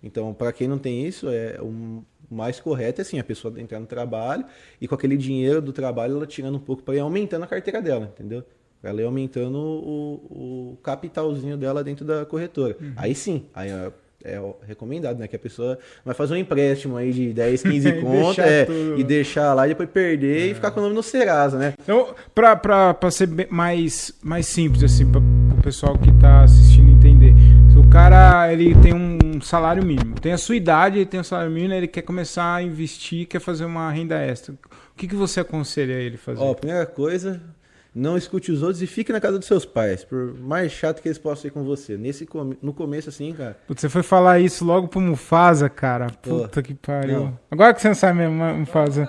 [0.02, 3.78] Então, para quem não tem isso, é o mais correto é assim, a pessoa entrar
[3.80, 4.44] no trabalho
[4.80, 7.80] e com aquele dinheiro do trabalho ela tirando um pouco para ir aumentando a carteira
[7.80, 8.44] dela, entendeu?
[8.85, 12.76] Ela ir aumentando o, o capitalzinho dela dentro da corretora.
[12.97, 13.91] Aí sim, aí é,
[14.24, 15.26] é recomendado, né?
[15.26, 18.64] Que a pessoa vai fazer um empréstimo aí de 10, 15 E conto deixar é,
[18.64, 19.01] tudo.
[19.01, 21.74] e deixar lá e depois perder e ficar com o nome no Serasa, né?
[21.82, 26.91] Então, pra, pra, pra ser mais, mais simples, assim, pra, pro pessoal que tá assistindo
[26.91, 27.35] entender.
[27.72, 31.24] Se o cara, ele tem um salário mínimo, tem a sua idade, ele tem um
[31.24, 34.55] salário mínimo, ele quer começar a investir, quer fazer uma renda extra.
[34.55, 36.41] O que, que você aconselha ele fazer?
[36.41, 37.41] Ó, primeira coisa,
[37.95, 41.07] não escute os outros e fique na casa dos seus pais, por mais chato que
[41.09, 41.97] eles possam ser com você.
[41.97, 42.26] Nesse
[42.61, 46.09] no começo assim, cara, Putz, você foi falar isso logo pro Mufasa, cara.
[46.22, 47.20] Pô, Puta que pariu.
[47.20, 47.38] não.
[47.51, 49.09] Agora que você não sabe mesmo, Mufasa.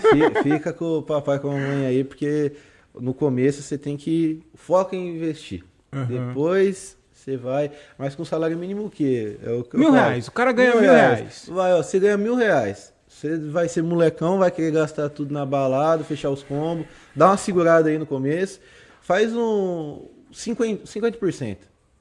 [0.00, 2.52] fi- fica com o papai e com a mamãe aí, porque
[2.98, 5.62] no começo você tem que foca em investir.
[5.92, 6.06] Aham.
[6.06, 9.36] Depois você vai, mas com salário mínimo o quê?
[9.42, 10.00] É o que eu Mil falo.
[10.00, 11.48] reais, o cara ganha mil reais.
[11.52, 12.92] Vai, ó, você ganha mil reais.
[13.16, 17.38] Você vai ser molecão, vai querer gastar tudo na balada, fechar os combos, dá uma
[17.38, 18.60] segurada aí no começo,
[19.00, 20.82] faz um 50%.
[20.82, 21.56] 50%.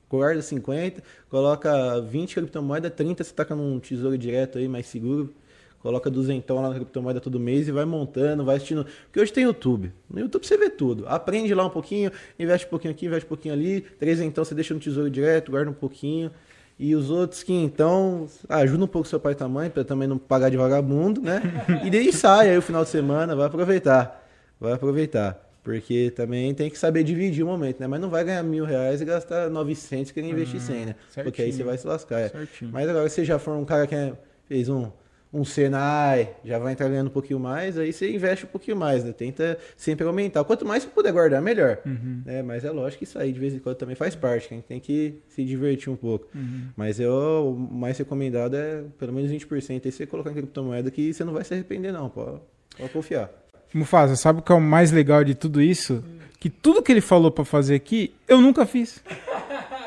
[0.09, 5.34] Guarda 50, coloca 20 criptomoeda, 30 você taca num tesouro direto aí, mais seguro.
[5.80, 8.86] Coloca duzentão lá na criptomoeda todo mês e vai montando, vai assistindo.
[9.05, 9.93] Porque hoje tem YouTube.
[10.09, 11.07] No YouTube você vê tudo.
[11.07, 13.80] Aprende lá um pouquinho, investe um pouquinho aqui, investe um pouquinho ali.
[13.80, 16.30] Trezentão você deixa no tesouro direto, guarda um pouquinho.
[16.78, 20.07] E os outros que então ajuda um pouco seu pai e tua mãe, pra também
[20.07, 21.41] não pagar de vagabundo, né?
[21.86, 24.21] E daí sai aí o final de semana, vai aproveitar.
[24.59, 25.41] Vai aproveitar.
[25.63, 27.88] Porque também tem que saber dividir o momento, né?
[27.88, 30.95] Mas não vai ganhar mil reais e gastar 900 querendo investir 100, né?
[31.23, 31.53] Porque aí certinho.
[31.57, 32.19] você vai se lascar.
[32.19, 32.30] é.
[32.30, 32.71] Certinho.
[32.71, 34.13] Mas agora se você já for um cara que é-
[34.47, 34.91] fez um,
[35.36, 39.04] um Senai, já vai entrar ganhando um pouquinho mais, aí você investe um pouquinho mais,
[39.04, 39.12] né?
[39.12, 40.46] Tenta sempre aumentar.
[40.46, 41.80] Quanto mais você puder guardar, melhor.
[41.86, 42.22] Uhum.
[42.26, 42.42] Né?
[42.42, 44.58] Mas é lógico que isso aí de vez em quando também faz parte, que a
[44.58, 46.28] gente tem que se divertir um pouco.
[46.34, 46.70] Uhum.
[46.78, 51.14] Mas eu, o mais recomendado é pelo menos 20% aí você colocar em criptomoeda que
[51.14, 52.40] você não vai se arrepender não, pode,
[52.78, 53.30] pode confiar.
[53.74, 56.02] Mufasa, sabe o que é o mais legal de tudo isso?
[56.40, 59.04] Que tudo que ele falou pra fazer aqui, eu nunca fiz.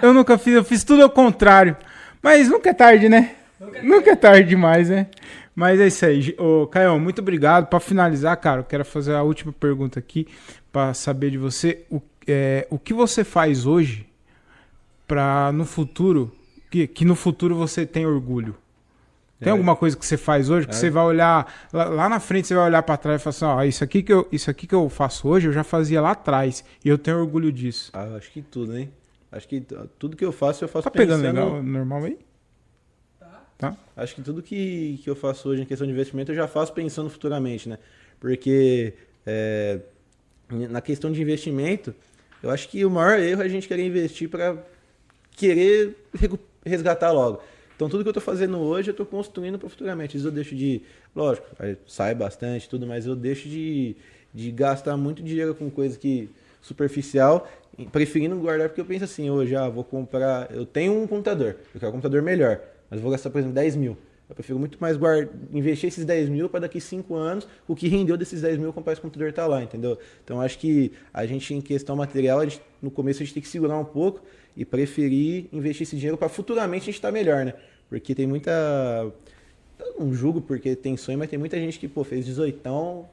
[0.03, 1.75] Eu nunca fiz, eu fiz tudo ao contrário.
[2.23, 3.35] Mas nunca é tarde, né?
[3.83, 5.07] Nunca é tarde demais, né?
[5.55, 6.35] Mas é isso aí.
[6.39, 7.67] Ô, Caio, muito obrigado.
[7.67, 10.27] Pra finalizar, cara, eu quero fazer a última pergunta aqui
[10.71, 11.85] pra saber de você.
[11.91, 14.07] O, é, o que você faz hoje
[15.07, 16.31] pra no futuro,
[16.71, 18.55] que, que no futuro você tem orgulho?
[19.41, 19.53] Tem É.
[19.53, 22.55] alguma coisa que você faz hoje que você vai olhar lá, lá na frente, você
[22.55, 24.75] vai olhar pra trás e falar assim, ó, isso aqui que eu isso aqui que
[24.75, 27.91] eu faço hoje, eu já fazia lá atrás e eu tenho orgulho disso.
[27.95, 28.91] Ah, acho que tudo, hein?
[29.31, 29.63] Acho que
[29.99, 32.19] tudo que eu faço, eu faço Tá pegando pensando- legal, normal aí?
[33.59, 33.77] Tá.
[33.97, 36.73] Acho que tudo que, que eu faço hoje em questão de investimento eu já faço
[36.73, 37.77] pensando futuramente, né?
[38.21, 38.95] Porque
[39.27, 39.81] é,
[40.49, 41.93] na questão de investimento,
[42.41, 44.57] eu acho que o maior erro é a gente querer investir para
[45.33, 45.97] querer
[46.65, 47.43] resgatar logo.
[47.75, 50.13] Então tudo que eu estou fazendo hoje eu estou construindo para futuramente.
[50.13, 50.83] Vezes eu deixo de,
[51.15, 51.47] lógico,
[51.87, 53.97] sai bastante tudo, mas eu deixo de,
[54.33, 56.31] de gastar muito dinheiro com coisa que
[56.61, 57.49] superficial,
[57.91, 61.81] preferindo guardar porque eu penso assim, hoje ah, vou comprar, eu tenho um computador, eu
[61.81, 63.97] quero um computador melhor, mas vou gastar por exemplo 10 mil.
[64.29, 67.89] Eu prefiro muito mais guardar, investir esses 10 mil para daqui 5 anos, o que
[67.89, 69.99] rendeu desses 10 mil comprar esse computador tá lá, entendeu?
[70.23, 73.49] Então acho que a gente, em questão material, gente, no começo a gente tem que
[73.49, 74.21] segurar um pouco
[74.55, 77.55] e preferir investir esse dinheiro para futuramente a gente estar melhor, né?
[77.89, 78.51] Porque tem muita.
[79.79, 82.61] Eu não julgo porque tem sonho, mas tem muita gente que pô, fez 18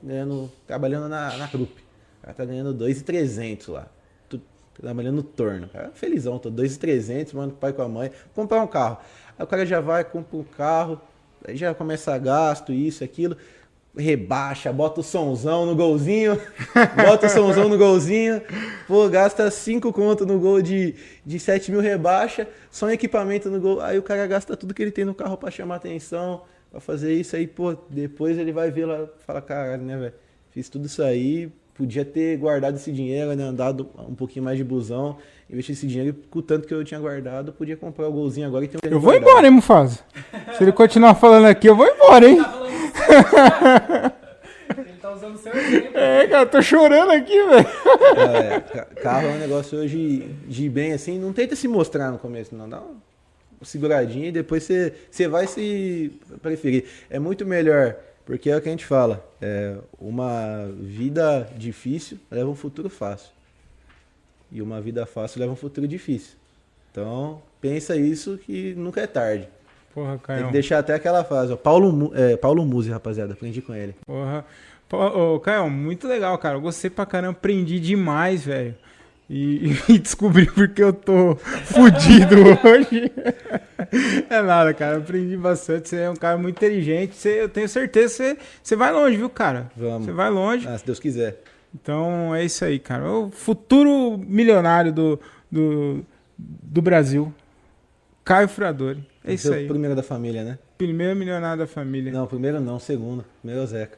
[0.03, 1.71] ganhando, trabalhando na, na Krupp.
[1.71, 3.87] O cara tá ganhando 2,300 lá.
[4.27, 4.41] Tu-
[4.81, 5.69] trabalhando no torno.
[5.69, 8.97] Cara, felizão, tô 2,300, mano, pai com a mãe, comprar um carro.
[9.37, 10.99] Aí o cara já vai, compra um carro,
[11.45, 13.35] aí já começa a gasto, isso, aquilo,
[13.97, 16.39] rebaixa, bota o somzão no golzinho,
[16.95, 18.41] bota o somzão no golzinho,
[18.87, 23.59] pô, gasta 5 conto no gol de, de 7 mil rebaixa, só um equipamento no
[23.59, 26.79] gol, aí o cara gasta tudo que ele tem no carro pra chamar atenção, pra
[26.79, 30.13] fazer isso aí, pô, depois ele vai ver lá, fala, caralho, né, velho,
[30.51, 34.63] fiz tudo isso aí, podia ter guardado esse dinheiro, né, andado um pouquinho mais de
[34.63, 35.17] busão,
[35.49, 38.65] investir esse dinheiro com o tanto que eu tinha guardado, podia comprar o golzinho agora
[38.65, 39.29] e ter um Eu vou guardado.
[39.29, 39.99] embora, hein, Mufasa?
[40.57, 42.37] Se ele continuar falando aqui, eu vou embora, hein?
[42.41, 44.13] Tá.
[44.77, 45.91] Ele tá usando o seu exemplo.
[45.97, 47.67] É, cara, eu tô chorando aqui, velho.
[48.17, 52.17] É, ca- carro é um negócio hoje de bem assim, não tenta se mostrar no
[52.17, 52.67] começo, não.
[52.67, 52.95] Dá uma
[53.63, 56.11] seguradinha e depois você, você vai se
[56.41, 56.85] preferir.
[57.09, 57.95] É muito melhor,
[58.25, 63.29] porque é o que a gente fala, é, uma vida difícil leva um futuro fácil.
[64.51, 66.35] E uma vida fácil leva um futuro difícil.
[66.91, 69.47] Então, pensa isso que nunca é tarde.
[69.93, 70.45] Porra, Tem Caio.
[70.47, 71.53] que deixar até aquela fase.
[71.53, 71.55] Ó.
[71.55, 73.95] Paulo, é, Paulo Musi, rapaziada, aprendi com ele.
[74.05, 74.45] Porra.
[74.91, 76.55] Ô, Caio, muito legal, cara.
[76.57, 78.75] Eu gostei pra caramba, aprendi demais, velho.
[79.29, 83.11] E, e descobri porque eu tô fudido hoje.
[84.29, 84.97] É nada, cara.
[84.97, 85.89] Aprendi bastante.
[85.89, 87.15] Você é um cara muito inteligente.
[87.15, 89.71] Você, eu tenho certeza que você, você vai longe, viu, cara?
[89.75, 90.05] Vamos.
[90.05, 90.67] Você vai longe.
[90.67, 91.41] Ah, se Deus quiser.
[91.73, 93.09] Então é isso aí, cara.
[93.09, 95.19] O futuro milionário do,
[95.51, 96.05] do,
[96.37, 97.33] do Brasil.
[98.23, 99.05] Caio Fradori.
[99.23, 99.67] É isso aí.
[99.67, 100.57] Primeiro da família, né?
[100.77, 102.11] Primeiro milionário da família.
[102.11, 103.25] Não, primeiro não, segundo.
[103.41, 103.97] Primeiro é o Zeca.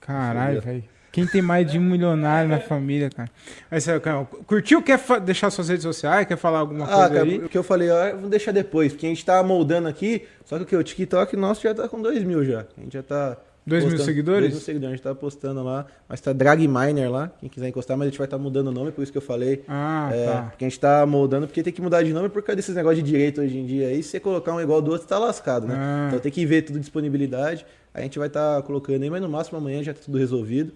[0.00, 0.84] Caralho, velho.
[1.14, 3.30] Quem tem mais de um milionário na família, cara?
[3.70, 4.82] Mas, é, cara, curtiu?
[4.82, 6.26] Quer deixar suas redes sociais?
[6.26, 7.38] Quer falar alguma Ah, coisa cara, aí?
[7.38, 10.56] o que eu falei, ó, vou deixar depois, porque a gente tá moldando aqui, só
[10.58, 10.74] que o que?
[10.76, 12.66] O TikTok nosso já tá com 2 mil já.
[12.76, 13.36] A gente já tá.
[13.66, 14.40] Dois mil postando- seguidores?
[14.40, 15.86] dois mil seguidores, a gente tá postando lá.
[16.08, 18.72] Mas tá Drag Miner lá, quem quiser encostar, mas a gente vai estar mudando o
[18.72, 19.62] nome, por isso que eu falei.
[19.68, 20.42] Ah, É, tá.
[20.50, 23.02] Porque a gente tá moldando, porque tem que mudar de nome por causa desses negócios
[23.02, 24.02] de direito hoje em dia aí.
[24.02, 25.76] Se você colocar um igual do outro, tá lascado, né?
[25.78, 26.04] Ah.
[26.08, 27.64] Então tem que ver tudo disponibilidade.
[27.94, 30.72] A gente vai estar colocando aí, mas no máximo amanhã já tá tudo resolvido.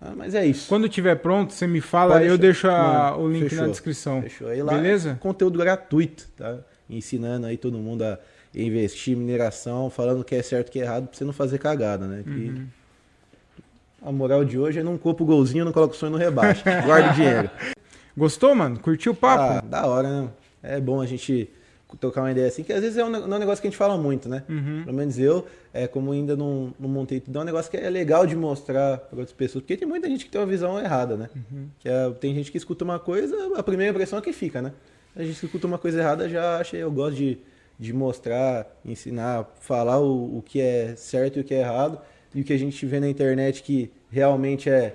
[0.00, 0.68] Ah, mas é isso.
[0.68, 2.68] Quando tiver pronto, você me fala, Pode eu deixar.
[2.68, 3.64] deixo a- Mano, o link fechou.
[3.64, 4.22] na descrição.
[4.22, 4.72] Fechou aí lá.
[4.74, 5.18] Beleza?
[5.20, 6.58] Conteúdo gratuito, tá?
[6.88, 8.18] Ensinando aí todo mundo a
[8.54, 11.32] investir em mineração, falando o que é certo e que é errado, pra você não
[11.32, 12.22] fazer cagada, né?
[12.22, 12.66] Que Uhum.
[14.00, 16.62] A moral de hoje é não compra o golzinho, não coloca o sonho no rebaixo.
[16.86, 17.50] Guarda o dinheiro.
[18.16, 18.78] Gostou, mano?
[18.78, 19.42] Curtiu o papo?
[19.58, 20.28] Ah, da hora, né?
[20.62, 21.50] É bom a gente
[21.96, 23.70] trocar uma ideia assim, que às vezes é um, não é um negócio que a
[23.70, 24.42] gente fala muito, né?
[24.48, 24.84] Uhum.
[24.84, 27.88] Pelo menos eu, é, como ainda não, não montei tudo, é um negócio que é
[27.88, 31.16] legal de mostrar para outras pessoas, porque tem muita gente que tem uma visão errada,
[31.16, 31.30] né?
[31.34, 31.68] Uhum.
[31.78, 34.72] Que é- tem gente que escuta uma coisa, a primeira impressão é que fica, né?
[35.16, 37.38] A gente que escuta uma coisa errada já acha, eu gosto de,
[37.78, 41.98] de mostrar, ensinar, falar o, o que é certo e o que é errado,
[42.34, 44.94] e o que a gente vê na internet que realmente é,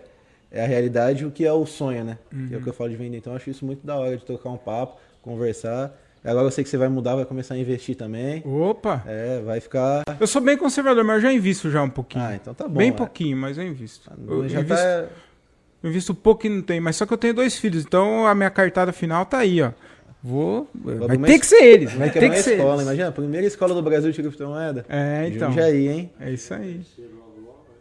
[0.51, 2.17] é a realidade, o que é o sonho, né?
[2.47, 3.17] Que é o que eu falo de vender.
[3.17, 5.99] Então eu acho isso muito da hora de trocar um papo, conversar.
[6.25, 8.41] Agora eu sei que você vai mudar, vai começar a investir também.
[8.45, 9.03] Opa!
[9.05, 10.03] É, vai ficar.
[10.19, 12.23] Eu sou bem conservador, mas eu já invisto já um pouquinho.
[12.23, 12.77] Ah, então tá bom.
[12.77, 12.93] bem é.
[12.93, 14.09] pouquinho, mas eu invisto.
[14.27, 15.05] Eu Já invisto, tá.
[15.83, 18.33] eu invisto pouco e não tem, mas só que eu tenho dois filhos, então a
[18.33, 19.71] minha cartada final tá aí, ó.
[20.23, 20.69] Vou.
[20.73, 22.83] Vai ter es- que ser eles, vai Vai ter que ser escola, eles.
[22.83, 24.85] imagina, a primeira escola do Brasil de criptomoeda.
[24.87, 25.49] É, então.
[25.49, 26.11] Jundiaí, hein?
[26.21, 26.79] É isso aí.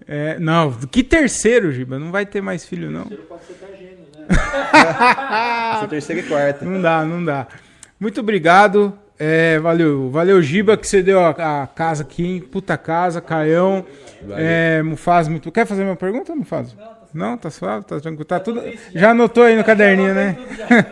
[0.08, 1.96] É, não, que terceiro, Giba?
[2.00, 3.02] Não vai ter mais filho, não.
[3.04, 4.26] Terceiro pode ser da gênio, né?
[5.84, 6.64] É terceira e quarta.
[6.64, 7.46] Não dá, não dá.
[8.02, 8.92] Muito obrigado.
[9.16, 12.40] É, valeu, valeu, Giba, que você deu a, a casa aqui, hein?
[12.40, 13.86] Puta casa, Caião.
[14.30, 15.52] É, Mufaz, muito.
[15.52, 16.74] Quer fazer uma pergunta, Mufaz?
[17.14, 18.24] Não, tá suave, tá tranquilo.
[18.24, 18.60] Tá tudo.
[18.92, 20.36] Já anotou aí no caderninho, né?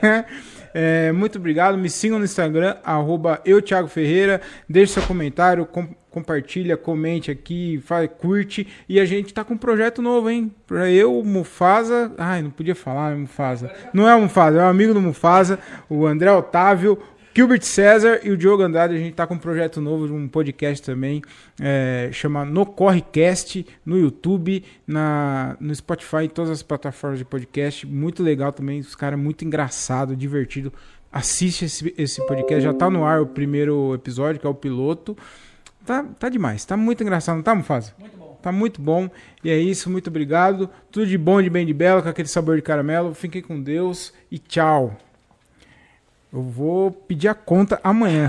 [0.73, 1.77] É, muito obrigado.
[1.77, 4.41] Me sigam no Instagram, arroba eu, Thiago Ferreira.
[4.69, 8.67] Deixe seu comentário, com- compartilha, comente aqui, faz, curte.
[8.89, 10.53] E a gente tá com um projeto novo, hein?
[10.93, 12.13] Eu, Mufasa.
[12.19, 13.71] Ai, não podia falar, né, Mufasa.
[13.93, 15.59] Não é o Mufasa, é um amigo do Mufasa,
[15.89, 16.99] o André Otávio.
[17.33, 20.85] Gilbert César e o Diogo Andrade, a gente tá com um projeto novo, um podcast
[20.85, 21.23] também,
[21.61, 27.87] é, chama No Correcast, no YouTube, na, no Spotify, em todas as plataformas de podcast.
[27.87, 30.73] Muito legal também, os caras muito engraçado, divertido.
[31.13, 35.17] Assiste esse, esse podcast, já tá no ar o primeiro episódio, que é o piloto.
[35.87, 37.95] Tá, tá demais, tá muito engraçado, não tá, Mufasa?
[37.99, 38.39] Muito bom.
[38.43, 39.09] Tá muito bom.
[39.45, 40.69] E é isso, muito obrigado.
[40.91, 43.15] Tudo de bom, de bem, de belo, com aquele sabor de caramelo.
[43.15, 44.97] Fiquem com Deus e tchau.
[46.33, 48.29] Eu vou pedir a conta amanhã.